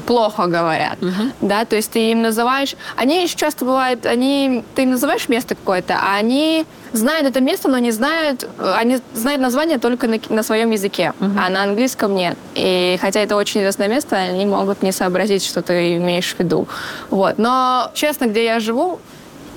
плохо 0.07 0.47
говорят, 0.47 0.99
да, 1.41 1.65
то 1.65 1.77
есть 1.77 1.91
ты 1.91 2.11
им 2.11 2.23
называешь, 2.23 2.75
они 2.97 3.23
еще 3.23 3.37
часто 3.37 3.65
бывают, 3.65 4.07
они, 4.07 4.65
ты 4.75 4.83
им 4.83 4.91
называешь 4.91 5.29
место 5.29 5.55
какое-то, 5.55 5.95
а 5.95 6.17
они 6.17 6.67
знают 6.93 7.27
это 7.27 7.41
место, 7.41 7.69
но 7.69 7.79
не 7.79 7.91
знают, 7.91 8.49
они 8.59 9.01
знают 9.15 9.41
название 9.41 9.79
только 9.79 10.07
на, 10.07 10.19
на 10.29 10.43
своем 10.43 10.71
языке, 10.71 11.13
а 11.21 11.49
на 11.49 11.63
английском 11.63 12.15
нет. 12.15 12.37
И 12.55 12.99
хотя 13.01 13.21
это 13.21 13.37
очень 13.37 13.61
известное 13.61 13.89
место, 13.89 14.17
они 14.17 14.47
могут 14.47 14.83
не 14.83 14.93
сообразить, 14.93 15.45
что 15.45 15.63
ты 15.63 15.97
имеешь 15.97 16.35
в 16.35 16.39
виду. 16.39 16.67
Вот. 17.11 17.39
Но, 17.39 17.91
честно, 17.95 18.27
где 18.27 18.45
я 18.45 18.61
живу, 18.61 18.99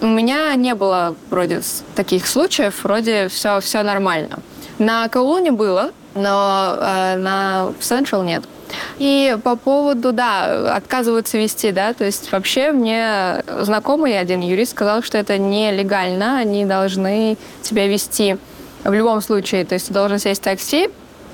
у 0.02 0.08
меня 0.08 0.54
не 0.56 0.76
было 0.76 1.16
вроде 1.30 1.62
таких 1.96 2.28
случаев, 2.28 2.84
вроде 2.84 3.30
все, 3.30 3.60
все 3.62 3.84
нормально. 3.84 4.40
На 4.80 5.08
Каулуне 5.08 5.52
было, 5.52 5.92
но 6.16 6.76
э, 6.78 7.16
на 7.18 7.72
Central 7.80 8.26
нет. 8.26 8.44
И 9.00 9.38
по 9.44 9.56
поводу, 9.56 10.12
да, 10.14 10.76
отказываются 10.76 11.38
вести, 11.38 11.72
да, 11.72 11.94
то 11.94 12.06
есть 12.06 12.32
вообще 12.32 12.72
мне 12.72 13.44
знакомый 13.62 14.20
один 14.20 14.42
юрист 14.42 14.72
сказал, 14.72 15.04
что 15.04 15.18
это 15.18 15.38
нелегально, 15.38 16.38
они 16.38 16.66
должны 16.66 17.38
тебя 17.62 17.88
вести 17.88 18.38
в 18.84 18.94
любом 18.94 19.22
случае, 19.22 19.66
то 19.66 19.74
есть 19.74 19.88
ты 19.88 19.94
должен 19.94 20.20
сесть 20.20 20.42
в 20.42 20.44
такси, 20.44 20.90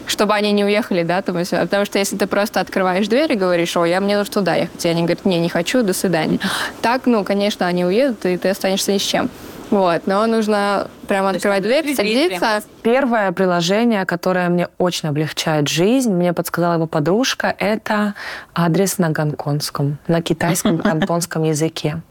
чтобы 0.07 0.33
они 0.33 0.51
не 0.51 0.65
уехали, 0.65 1.03
да, 1.03 1.21
там, 1.21 1.37
потому 1.37 1.85
что 1.85 1.99
если 1.99 2.17
ты 2.17 2.27
просто 2.27 2.59
открываешь 2.59 3.07
дверь 3.07 3.33
и 3.33 3.35
говоришь, 3.35 3.77
о, 3.77 3.85
я 3.85 4.01
мне 4.01 4.17
нужно 4.17 4.33
туда 4.33 4.55
ехать, 4.55 4.85
и 4.85 4.89
они 4.89 5.01
говорят, 5.01 5.25
не, 5.25 5.39
не 5.39 5.49
хочу, 5.49 5.83
до 5.83 5.93
свидания. 5.93 6.39
Так, 6.81 7.05
ну, 7.05 7.23
конечно, 7.23 7.67
они 7.67 7.85
уедут, 7.85 8.25
и 8.25 8.37
ты 8.37 8.49
останешься 8.49 8.91
ни 8.91 8.97
с 8.97 9.03
чем. 9.03 9.29
Вот, 9.69 10.07
но 10.07 10.25
нужно 10.25 10.87
прямо 11.07 11.29
открывать 11.29 11.63
дверь, 11.63 11.95
садиться. 11.95 12.61
Первое 12.81 13.31
приложение, 13.31 14.05
которое 14.05 14.49
мне 14.49 14.67
очень 14.77 15.09
облегчает 15.09 15.67
жизнь, 15.67 16.11
мне 16.11 16.33
подсказала 16.33 16.73
его 16.75 16.87
подружка, 16.87 17.53
это 17.57 18.15
адрес 18.55 18.97
на 18.97 19.09
гонконгском, 19.11 19.97
на 20.07 20.21
китайском 20.21 20.77
кантонском 20.81 21.43
языке. 21.43 22.01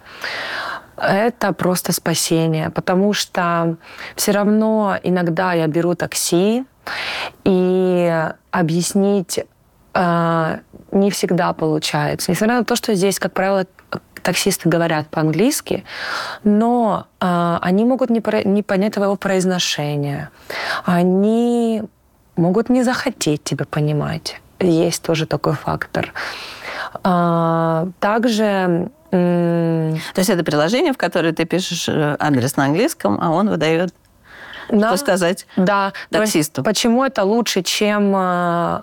Это 0.96 1.52
просто 1.52 1.92
спасение, 1.92 2.70
потому 2.70 3.12
что 3.12 3.76
все 4.16 4.32
равно 4.32 4.96
иногда 5.02 5.52
я 5.52 5.66
беру 5.66 5.94
такси, 5.94 6.64
и 7.44 8.24
объяснить 8.50 9.40
э, 9.94 10.58
не 10.92 11.10
всегда 11.10 11.52
получается. 11.52 12.30
Несмотря 12.30 12.58
на 12.58 12.64
то, 12.64 12.76
что 12.76 12.94
здесь, 12.94 13.18
как 13.18 13.32
правило, 13.32 13.66
таксисты 14.28 14.68
говорят 14.68 15.08
по-английски, 15.08 15.84
но 16.44 17.06
э, 17.18 17.58
они 17.62 17.86
могут 17.86 18.10
не, 18.10 18.20
про- 18.20 18.44
не 18.44 18.62
понять 18.62 18.92
твоего 18.92 19.16
произношения. 19.16 20.28
Они 20.84 21.82
могут 22.36 22.68
не 22.68 22.82
захотеть 22.82 23.42
тебя 23.42 23.64
понимать. 23.64 24.38
Есть 24.60 25.02
тоже 25.02 25.24
такой 25.24 25.54
фактор. 25.54 26.12
А, 27.02 27.88
также 28.00 28.90
То 29.10 29.94
есть 30.16 30.28
это 30.28 30.44
приложение, 30.44 30.92
в 30.92 30.98
которое 30.98 31.32
ты 31.32 31.46
пишешь 31.46 31.88
э, 31.88 32.16
адрес 32.18 32.56
на 32.56 32.64
английском, 32.66 33.18
а 33.22 33.30
он 33.30 33.48
выдает, 33.48 33.94
да, 34.68 34.88
что 34.88 34.96
сказать. 34.98 35.46
Да, 35.56 35.92
таксисту. 36.10 36.62
почему 36.62 37.04
это 37.04 37.24
лучше, 37.24 37.62
чем 37.62 38.14
э, 38.14 38.80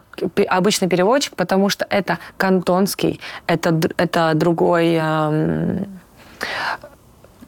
обычный 0.47 0.87
переводчик? 0.87 1.35
Потому 1.35 1.69
что 1.69 1.85
это 1.89 2.19
кантонский, 2.37 3.19
это, 3.47 3.79
это 3.97 4.31
другой 4.35 4.95
эм, 4.95 5.99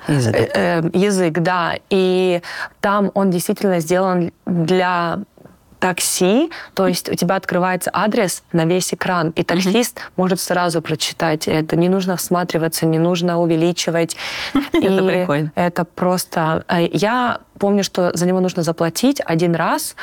Язык. 0.07 0.35
э, 0.35 0.49
э, 0.53 0.89
язык, 0.93 1.39
да. 1.39 1.75
И 1.89 2.41
там 2.81 3.11
он 3.13 3.29
действительно 3.29 3.79
сделан 3.79 4.31
для 4.45 5.19
такси, 5.79 6.49
то 6.73 6.87
есть 6.87 7.09
у 7.09 7.15
тебя 7.15 7.35
открывается 7.35 7.89
адрес 7.93 8.43
на 8.51 8.65
весь 8.65 8.93
экран, 8.93 9.29
и 9.31 9.43
таксист 9.43 9.99
может 10.15 10.39
сразу 10.39 10.81
прочитать 10.81 11.47
это. 11.47 11.75
Не 11.75 11.89
нужно 11.89 12.17
всматриваться, 12.17 12.85
не 12.85 12.99
нужно 12.99 13.39
увеличивать. 13.39 14.15
Это 14.73 15.03
прикольно. 15.03 15.51
Это 15.55 15.85
просто... 15.85 16.63
э, 16.67 16.87
Я 16.91 17.39
помню, 17.57 17.83
что 17.83 18.11
за 18.15 18.25
него 18.25 18.39
нужно 18.39 18.63
заплатить 18.63 19.21
один 19.25 19.55
раз 19.55 19.95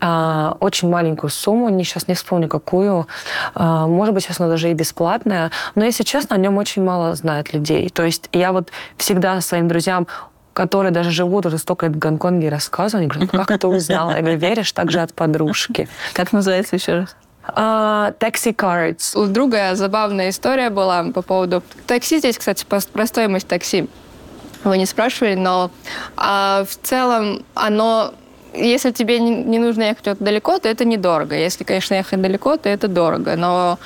а, 0.00 0.56
очень 0.60 0.88
маленькую 0.88 1.30
сумму, 1.30 1.68
не, 1.68 1.84
сейчас 1.84 2.08
не 2.08 2.14
вспомню 2.14 2.48
какую. 2.48 3.06
А, 3.54 3.86
Может 3.86 4.14
быть, 4.14 4.24
сейчас 4.24 4.40
она 4.40 4.48
даже 4.48 4.70
и 4.70 4.74
бесплатная. 4.74 5.50
Но, 5.74 5.84
если 5.84 6.02
честно, 6.02 6.36
о 6.36 6.38
нем 6.38 6.56
очень 6.58 6.82
мало 6.82 7.14
знает 7.14 7.52
людей. 7.52 7.88
То 7.90 8.04
есть 8.04 8.28
я 8.32 8.52
вот 8.52 8.70
всегда 8.96 9.40
своим 9.40 9.68
друзьям 9.68 10.06
которые 10.54 10.92
даже 10.92 11.10
живут 11.10 11.44
уже 11.46 11.58
столько 11.58 11.86
лет 11.86 11.96
в 11.96 11.98
Гонконге, 11.98 12.48
рассказываю, 12.48 13.02
они 13.02 13.08
говорят, 13.08 13.32
«Ну, 13.32 13.44
как 13.44 13.58
ты 13.60 13.66
узнала? 13.66 14.12
Я 14.12 14.20
говорю, 14.20 14.38
веришь, 14.38 14.72
так 14.72 14.90
же 14.90 15.00
от 15.00 15.12
подружки. 15.12 15.88
Как 16.14 16.32
называется 16.32 16.76
еще 16.76 16.94
раз? 17.00 17.16
А, 17.46 18.12
Taxi 18.18 18.54
cards. 18.54 19.18
У 19.18 19.26
друга 19.26 19.74
забавная 19.74 20.30
история 20.30 20.70
была 20.70 21.04
по 21.12 21.20
поводу 21.20 21.62
такси. 21.86 22.18
Здесь, 22.18 22.38
кстати, 22.38 22.64
по- 22.64 22.80
про 22.80 23.06
стоимость 23.06 23.48
такси 23.48 23.88
вы 24.62 24.78
не 24.78 24.86
спрашивали, 24.86 25.34
но 25.34 25.70
а, 26.16 26.64
в 26.64 26.76
целом 26.86 27.44
оно 27.54 28.14
если 28.54 28.92
тебе 28.92 29.18
не, 29.18 29.42
не 29.42 29.58
нужно 29.58 29.82
ехать 29.82 30.18
далеко, 30.20 30.58
то 30.58 30.68
это 30.68 30.84
недорого. 30.84 31.34
Если, 31.34 31.64
конечно, 31.64 31.94
ехать 31.94 32.22
далеко, 32.22 32.56
то 32.56 32.68
это 32.68 32.86
дорого. 32.86 33.34
Но 33.36 33.78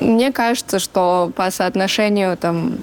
мне 0.00 0.32
кажется, 0.32 0.78
что 0.78 1.32
по 1.34 1.50
соотношению 1.50 2.36
там 2.36 2.78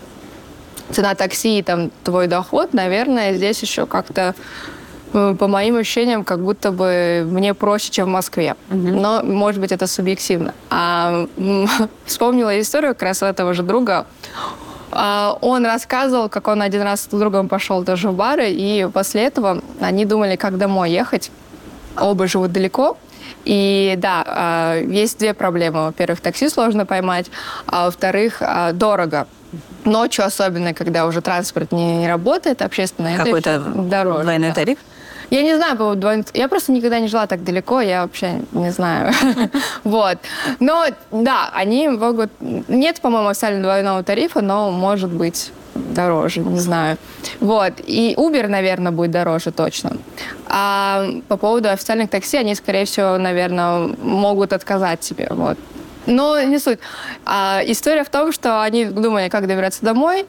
цена 0.92 1.16
такси 1.16 1.60
и 1.60 1.64
там 1.64 1.92
твой 2.04 2.28
доход, 2.28 2.74
наверное, 2.74 3.34
здесь 3.34 3.62
еще 3.62 3.86
как-то 3.86 4.36
э, 5.14 5.36
по 5.38 5.48
моим 5.48 5.78
ощущениям, 5.78 6.24
как 6.24 6.40
будто 6.40 6.72
бы 6.72 7.28
мне 7.30 7.54
проще, 7.54 7.92
чем 7.92 8.08
в 8.08 8.12
Москве. 8.12 8.56
Но, 8.70 9.22
может 9.24 9.62
быть, 9.62 9.72
это 9.72 9.88
субъективно. 9.88 10.54
А, 10.70 11.28
вспомнила 12.06 12.60
историю 12.60 12.94
как 12.94 13.04
раз 13.04 13.22
этого 13.22 13.54
же 13.54 13.64
друга. 13.64 14.06
А, 14.92 15.38
Он 15.42 15.66
рассказывал, 15.66 16.30
как 16.30 16.48
он 16.48 16.62
один 16.62 16.82
раз 16.82 17.02
с 17.02 17.08
другом 17.08 17.48
пошел 17.48 17.84
тоже 17.84 18.10
в 18.10 18.16
бары, 18.16 18.50
и 18.50 18.88
после 18.94 19.24
этого 19.24 19.62
они 19.80 20.06
думали, 20.06 20.36
как 20.36 20.58
домой 20.58 20.92
ехать. 20.92 21.32
Оба 21.98 22.28
живут 22.28 22.52
далеко. 22.52 22.98
И 23.46 23.96
да, 23.98 24.24
а, 24.26 24.82
есть 24.82 25.20
две 25.20 25.34
проблемы. 25.34 25.86
Во-первых, 25.86 26.22
такси 26.22 26.50
сложно 26.50 26.86
поймать, 26.86 27.28
а 27.66 27.86
во-вторых, 27.86 28.38
а, 28.42 28.72
дорого. 28.74 29.28
Ночью 29.86 30.26
особенно, 30.26 30.74
когда 30.74 31.06
уже 31.06 31.22
транспорт 31.22 31.72
не, 31.72 31.98
не 31.98 32.08
работает, 32.08 32.62
общественный, 32.62 33.16
Какой-то 33.16 33.60
дороже. 33.60 34.24
двойной 34.24 34.50
да. 34.50 34.56
тариф? 34.56 34.80
Я 35.30 35.44
не 35.44 35.56
знаю 35.56 35.74
по 35.74 35.84
поводу 35.84 36.02
двойных... 36.02 36.26
Я 36.34 36.48
просто 36.48 36.72
никогда 36.72 37.00
не 37.00 37.08
жила 37.08 37.28
так 37.28 37.44
далеко, 37.44 37.82
я 37.82 38.02
вообще 38.02 38.42
не 38.52 38.72
знаю. 38.72 39.14
вот. 39.84 40.18
Но, 40.60 40.86
да, 41.12 41.50
они 41.54 41.88
могут... 41.88 42.32
Нет, 42.40 43.00
по-моему, 43.02 43.30
официально 43.30 43.62
двойного 43.62 44.04
тарифа, 44.04 44.42
но 44.42 44.72
может 44.72 45.12
быть 45.12 45.52
дороже, 45.76 46.42
не 46.42 46.60
знаю. 46.60 46.98
Вот. 47.40 47.74
И 47.86 48.16
Uber, 48.18 48.48
наверное, 48.48 48.92
будет 48.92 49.12
дороже 49.12 49.52
точно. 49.52 49.98
А 50.48 51.06
по 51.28 51.38
поводу 51.38 51.70
официальных 51.70 52.10
такси, 52.10 52.38
они, 52.38 52.56
скорее 52.56 52.86
всего, 52.86 53.18
наверное, 53.18 53.90
могут 54.02 54.54
отказать 54.54 55.00
тебе. 55.02 55.28
Вот. 55.30 55.58
Но 56.06 56.42
не 56.42 56.60
суть. 56.60 56.80
А, 57.26 57.62
история 57.66 58.04
в 58.04 58.10
том, 58.10 58.32
что 58.32 58.62
они 58.64 58.86
думали, 58.86 59.30
как 59.30 59.48
добираться 59.48 59.86
домой, 59.86 60.26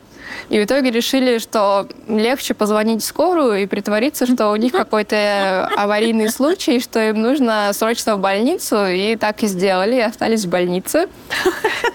и 0.49 0.61
в 0.61 0.65
итоге 0.65 0.91
решили, 0.91 1.39
что 1.39 1.87
легче 2.09 2.55
позвонить 2.55 3.03
в 3.03 3.07
скорую 3.07 3.63
и 3.63 3.67
притвориться, 3.67 4.27
что 4.27 4.51
у 4.51 4.57
них 4.57 4.73
какой-то 4.73 5.71
аварийный 5.77 6.29
случай, 6.29 6.81
что 6.81 7.01
им 7.01 7.21
нужно 7.21 7.71
срочно 7.73 8.17
в 8.17 8.21
больницу, 8.21 8.87
и 8.87 9.17
так 9.17 9.43
и 9.43 9.47
сделали, 9.47 9.97
и 9.97 10.01
остались 10.01 10.45
в 10.45 10.49
больнице. 10.49 11.07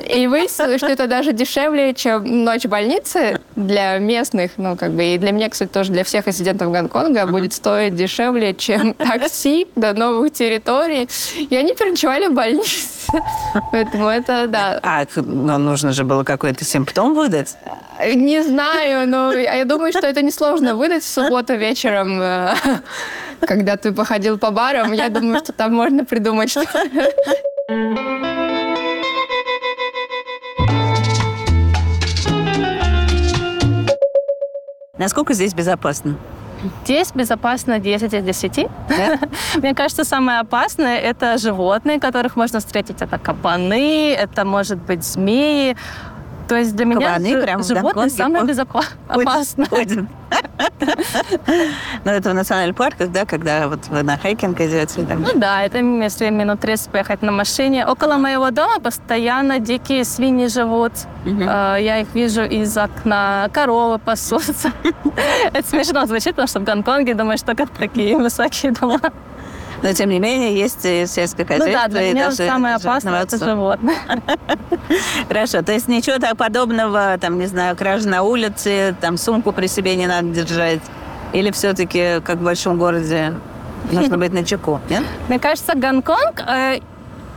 И 0.07 0.27
выяснилось, 0.27 0.77
что 0.77 0.87
это 0.87 1.07
даже 1.07 1.33
дешевле, 1.33 1.93
чем 1.93 2.43
ночь 2.43 2.63
в 2.63 2.69
больнице 2.69 3.41
для 3.55 3.97
местных, 3.97 4.51
ну, 4.57 4.75
как 4.75 4.91
бы, 4.91 5.03
и 5.03 5.17
для 5.17 5.31
меня, 5.31 5.49
кстати, 5.49 5.69
тоже 5.69 5.91
для 5.91 6.03
всех 6.03 6.27
резидентов 6.27 6.71
Гонконга 6.71 7.25
будет 7.25 7.53
стоить 7.53 7.95
дешевле, 7.95 8.53
чем 8.53 8.93
такси 8.93 9.67
до 9.75 9.93
новых 9.93 10.33
территорий. 10.33 11.07
И 11.49 11.55
они 11.55 11.73
переночевали 11.73 12.27
в 12.27 12.33
больнице. 12.33 13.11
Поэтому 13.71 14.07
это, 14.07 14.47
да, 14.47 14.79
А, 14.83 15.05
но 15.15 15.57
нужно 15.57 15.91
же 15.91 16.03
было 16.03 16.23
какой-то 16.23 16.65
симптом 16.65 17.13
выдать. 17.13 17.55
Не 18.15 18.41
знаю, 18.43 19.07
но 19.07 19.33
я 19.33 19.65
думаю, 19.65 19.91
что 19.91 20.07
это 20.07 20.21
несложно 20.21 20.75
выдать 20.75 21.03
в 21.03 21.07
субботу 21.07 21.55
вечером, 21.55 22.21
э, 22.21 22.55
когда 23.41 23.75
ты 23.77 23.91
походил 23.91 24.37
по 24.37 24.51
барам. 24.51 24.93
Я 24.93 25.09
думаю, 25.09 25.39
что 25.39 25.51
там 25.51 25.73
можно 25.73 26.05
придумать 26.05 26.49
что 26.49 26.63
Насколько 34.97 35.33
здесь 35.33 35.53
безопасно? 35.53 36.17
Здесь 36.83 37.11
безопасно 37.13 37.79
10 37.79 38.13
из 38.13 38.23
10. 38.23 38.67
Мне 39.55 39.75
кажется, 39.75 40.03
самое 40.03 40.39
опасное– 40.39 40.97
это 40.99 41.37
животные, 41.37 41.99
которых 41.99 42.35
можно 42.35 42.59
встретить. 42.59 43.01
Это 43.01 43.17
кабаны, 43.17 44.13
это, 44.13 44.45
может 44.45 44.77
быть, 44.77 45.03
змеи. 45.03 45.75
То 46.47 46.55
есть 46.55 46.75
для 46.75 46.85
меня 46.85 47.13
Кабаны 47.15 47.41
прям 47.41 47.63
животные 47.63 47.93
Гонконге 47.93 48.15
самое 48.15 48.45
безопасное. 48.45 49.67
Ну, 52.03 52.11
это 52.11 52.29
в 52.29 52.33
национальных 52.33 52.75
парках, 52.75 53.11
да, 53.11 53.25
когда 53.25 53.67
вот 53.67 53.87
вы 53.87 54.03
на 54.03 54.17
хайкинг 54.17 54.59
идете. 54.61 55.05
Ну 55.17 55.39
да, 55.39 55.63
это 55.63 55.79
если 55.79 56.29
минут 56.29 56.59
30 56.59 56.89
поехать 56.89 57.21
на 57.21 57.31
машине. 57.31 57.85
Около 57.85 58.17
моего 58.17 58.51
дома 58.51 58.79
постоянно 58.79 59.59
дикие 59.59 60.03
свиньи 60.03 60.47
живут. 60.47 60.93
Э, 61.25 61.77
Я 61.79 61.99
их 61.99 62.07
вижу 62.13 62.43
из 62.43 62.77
окна. 62.77 63.49
Коровы 63.53 63.99
пасутся. 63.99 64.71
Это 65.53 65.67
смешно 65.67 66.05
звучит, 66.05 66.31
потому 66.31 66.47
что 66.47 66.59
в 66.59 66.63
Гонконге 66.63 67.13
думаешь, 67.13 67.41
только 67.41 67.67
такие 67.67 68.17
высокие 68.17 68.71
дома. 68.71 68.99
Но, 69.83 69.93
тем 69.93 70.09
не 70.09 70.19
менее, 70.19 70.57
есть 70.57 70.79
и 70.83 71.05
сельское 71.07 71.43
Ну 71.43 71.47
хозяйство. 71.57 71.81
да, 71.81 71.87
для 71.87 72.11
меня 72.11 72.25
даже 72.25 72.37
самое 72.37 72.75
опасное 72.75 73.23
это 73.23 73.37
животные. 73.37 73.95
Хорошо, 75.27 75.61
то 75.61 75.71
есть 75.73 75.87
ничего 75.87 76.17
так 76.17 76.37
подобного, 76.37 77.17
там, 77.19 77.37
не 77.39 77.45
знаю, 77.47 77.75
кражи 77.75 78.07
на 78.07 78.23
улице, 78.23 78.95
там, 79.01 79.17
сумку 79.17 79.51
при 79.51 79.67
себе 79.67 79.95
не 79.95 80.07
надо 80.07 80.29
держать? 80.29 80.81
Или 81.33 81.51
все-таки, 81.51 82.21
как 82.23 82.37
в 82.37 82.43
большом 82.43 82.77
городе, 82.77 83.33
нужно 83.91 84.17
быть 84.17 84.33
начеку, 84.33 84.79
нет? 84.89 85.03
Мне 85.27 85.39
кажется, 85.39 85.73
Гонконг 85.75 86.41
э, 86.47 86.79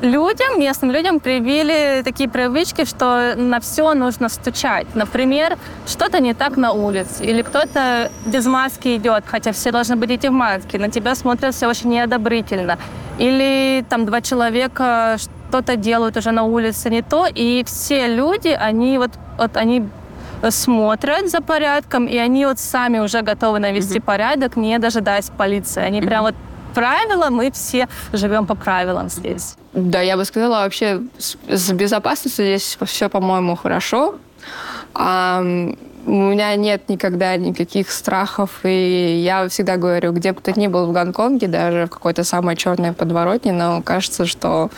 людям, 0.01 0.61
местным 0.61 0.91
людям 0.91 1.21
привили 1.21 2.03
такие 2.05 2.29
привычки, 2.29 2.85
что 2.85 3.35
на 3.37 3.61
все 3.61 3.95
нужно 3.95 4.29
стучать. 4.29 4.87
Например, 4.95 5.59
что-то 5.87 6.21
не 6.21 6.35
так 6.35 6.57
на 6.57 6.73
улице, 6.73 7.25
или 7.25 7.43
кто-то 7.43 8.11
без 8.27 8.47
маски 8.47 8.97
идет, 8.97 9.25
хотя 9.27 9.53
все 9.53 9.73
должны 9.73 9.97
быть 9.97 10.11
идти 10.11 10.29
в 10.29 10.33
маске, 10.33 10.79
на 10.79 10.91
тебя 10.91 11.15
смотрят 11.15 11.55
все 11.55 11.67
очень 11.67 11.91
неодобрительно. 11.91 12.79
Или 13.19 13.85
там 13.89 14.07
два 14.07 14.21
человека 14.21 15.17
что-то 15.19 15.77
делают 15.77 16.17
уже 16.17 16.31
на 16.31 16.45
улице 16.45 16.91
не 16.91 17.03
то, 17.03 17.27
и 17.27 17.65
все 17.67 18.07
люди, 18.07 18.49
они 18.49 18.99
вот, 18.99 19.11
вот 19.39 19.57
они 19.57 19.89
смотрят 20.51 21.29
за 21.29 21.41
порядком, 21.41 22.07
и 22.07 22.17
они 22.17 22.47
вот 22.47 22.61
сами 22.61 23.01
уже 23.01 23.23
готовы 23.23 23.59
навести 23.59 23.99
порядок, 23.99 24.57
не 24.57 24.79
дожидаясь 24.79 25.31
полиции. 25.37 25.83
Они 25.83 26.01
прям 26.01 26.23
вот 26.23 26.35
правила, 26.79 27.29
мы 27.31 27.51
все 27.51 27.89
живем 28.13 28.47
по 28.47 28.55
правилам 28.55 29.09
здесь. 29.09 29.57
Да, 29.73 30.01
я 30.01 30.17
бы 30.17 30.25
сказала, 30.25 30.63
вообще 30.63 31.03
с, 31.19 31.73
безопасностью 31.73 32.45
здесь 32.45 32.79
все, 32.87 33.09
по-моему, 33.09 33.57
хорошо. 33.57 34.15
А, 34.95 35.41
у 36.07 36.11
меня 36.11 36.55
нет 36.55 36.89
никогда 36.89 37.37
никаких 37.37 37.91
страхов, 37.91 38.61
и 38.63 39.21
я 39.25 39.49
всегда 39.49 39.77
говорю, 39.77 40.13
где 40.13 40.33
бы 40.33 40.41
ты 40.41 40.53
ни 40.61 40.69
был 40.69 40.87
в 40.87 40.93
Гонконге, 40.93 41.49
даже 41.49 41.87
в 41.87 41.91
какой-то 41.91 42.23
самой 42.23 42.55
черной 42.55 42.93
подворотне, 42.93 43.53
но 43.53 43.83
кажется, 43.83 44.25
что 44.25 44.71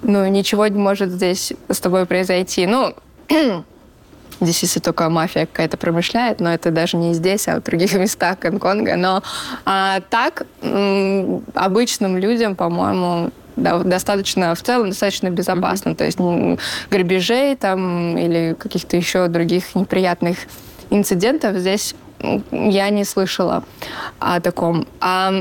ну, 0.00 0.26
ничего 0.28 0.66
не 0.66 0.78
может 0.78 1.10
здесь 1.10 1.52
с 1.68 1.80
тобой 1.80 2.06
произойти. 2.06 2.66
Ну, 2.66 2.94
Здесь, 4.40 4.62
если 4.62 4.80
только 4.80 5.08
мафия 5.08 5.46
какая-то 5.46 5.76
промышляет, 5.76 6.40
но 6.40 6.52
это 6.52 6.70
даже 6.70 6.96
не 6.96 7.14
здесь, 7.14 7.48
а 7.48 7.60
в 7.60 7.62
других 7.62 7.92
местах 7.98 8.38
Гонконга. 8.38 8.96
Но 8.96 9.22
а, 9.64 10.00
так 10.10 10.46
обычным 11.54 12.16
людям, 12.16 12.56
по-моему, 12.56 13.30
достаточно, 13.56 14.54
в 14.54 14.62
целом 14.62 14.90
достаточно 14.90 15.30
безопасно. 15.30 15.94
То 15.94 16.04
есть 16.04 16.18
грабежей 16.90 17.56
там 17.56 18.16
или 18.16 18.56
каких-то 18.58 18.96
еще 18.96 19.28
других 19.28 19.74
неприятных 19.74 20.38
инцидентов 20.90 21.56
здесь 21.56 21.94
я 22.50 22.90
не 22.90 23.04
слышала 23.04 23.64
о 24.18 24.40
таком. 24.40 24.86
А 25.00 25.32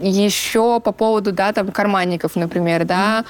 еще 0.00 0.80
по 0.80 0.92
поводу, 0.92 1.32
да, 1.32 1.52
там, 1.52 1.70
карманников, 1.70 2.36
например, 2.36 2.84
да, 2.84 3.24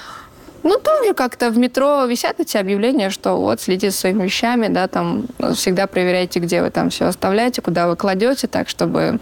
ну, 0.65 0.79
тоже 0.79 1.15
как-то 1.15 1.51
в 1.51 1.59
метро 1.59 2.05
висят 2.07 2.41
эти 2.41 2.57
объявления, 2.57 3.11
что 3.11 3.37
вот, 3.37 3.61
следите 3.61 3.91
за 3.91 3.99
своими 3.99 4.25
вещами, 4.25 4.69
да, 4.69 4.89
там, 4.89 5.27
всегда 5.55 5.87
проверяйте, 5.87 6.41
где 6.41 6.63
вы 6.63 6.71
там 6.71 6.89
все 6.89 7.05
оставляете, 7.05 7.61
куда 7.63 7.87
вы 7.87 7.97
кладете, 7.97 8.47
так, 8.49 8.69
чтобы, 8.69 9.21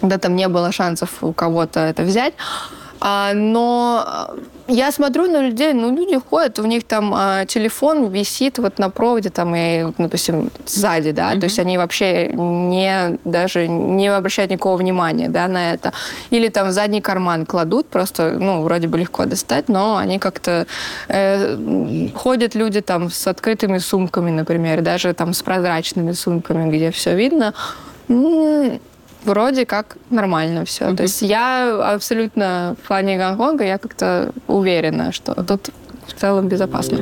да, 0.00 0.18
там 0.18 0.34
не 0.34 0.48
было 0.48 0.72
шансов 0.72 1.22
у 1.22 1.32
кого-то 1.34 1.80
это 1.80 2.02
взять. 2.02 2.34
А, 3.06 3.34
но 3.34 4.30
я 4.66 4.90
смотрю 4.90 5.30
на 5.30 5.42
людей, 5.42 5.74
ну, 5.74 5.94
люди 5.94 6.18
ходят, 6.18 6.58
у 6.58 6.64
них 6.64 6.84
там 6.84 7.12
а, 7.14 7.44
телефон 7.44 8.10
висит 8.10 8.58
вот 8.58 8.78
на 8.78 8.88
проводе, 8.88 9.28
там, 9.28 9.54
и, 9.54 9.92
допустим, 9.98 10.50
сзади, 10.64 11.10
да, 11.10 11.32
то 11.32 11.44
есть 11.44 11.58
они 11.58 11.76
вообще 11.76 12.28
не, 12.28 13.18
даже 13.26 13.68
не 13.68 14.08
обращают 14.08 14.50
никакого 14.50 14.78
внимания, 14.78 15.28
да, 15.28 15.48
на 15.48 15.74
это. 15.74 15.92
Или 16.30 16.48
там 16.48 16.68
в 16.68 16.72
задний 16.72 17.02
карман 17.02 17.44
кладут, 17.44 17.88
просто, 17.88 18.38
ну, 18.40 18.62
вроде 18.62 18.88
бы 18.88 18.96
легко 18.96 19.26
достать, 19.26 19.68
но 19.68 19.98
они 19.98 20.18
как-то 20.18 20.66
э, 21.08 22.08
ходят 22.14 22.54
люди 22.54 22.80
там 22.80 23.10
с 23.10 23.26
открытыми 23.26 23.76
сумками, 23.76 24.30
например, 24.30 24.80
даже 24.80 25.12
там 25.12 25.34
с 25.34 25.42
прозрачными 25.42 26.12
сумками, 26.12 26.74
где 26.74 26.90
все 26.90 27.14
видно. 27.14 27.52
Вроде 29.24 29.64
как 29.64 29.96
нормально 30.10 30.64
все. 30.64 30.94
То 30.94 31.02
есть 31.02 31.22
я 31.22 31.94
абсолютно 31.94 32.76
в 32.82 32.86
плане 32.86 33.16
Гонконга, 33.16 33.64
я 33.64 33.78
как-то 33.78 34.32
уверена, 34.46 35.12
что 35.12 35.34
тут 35.42 35.70
в 36.06 36.12
целом 36.12 36.48
безопасно. 36.48 36.98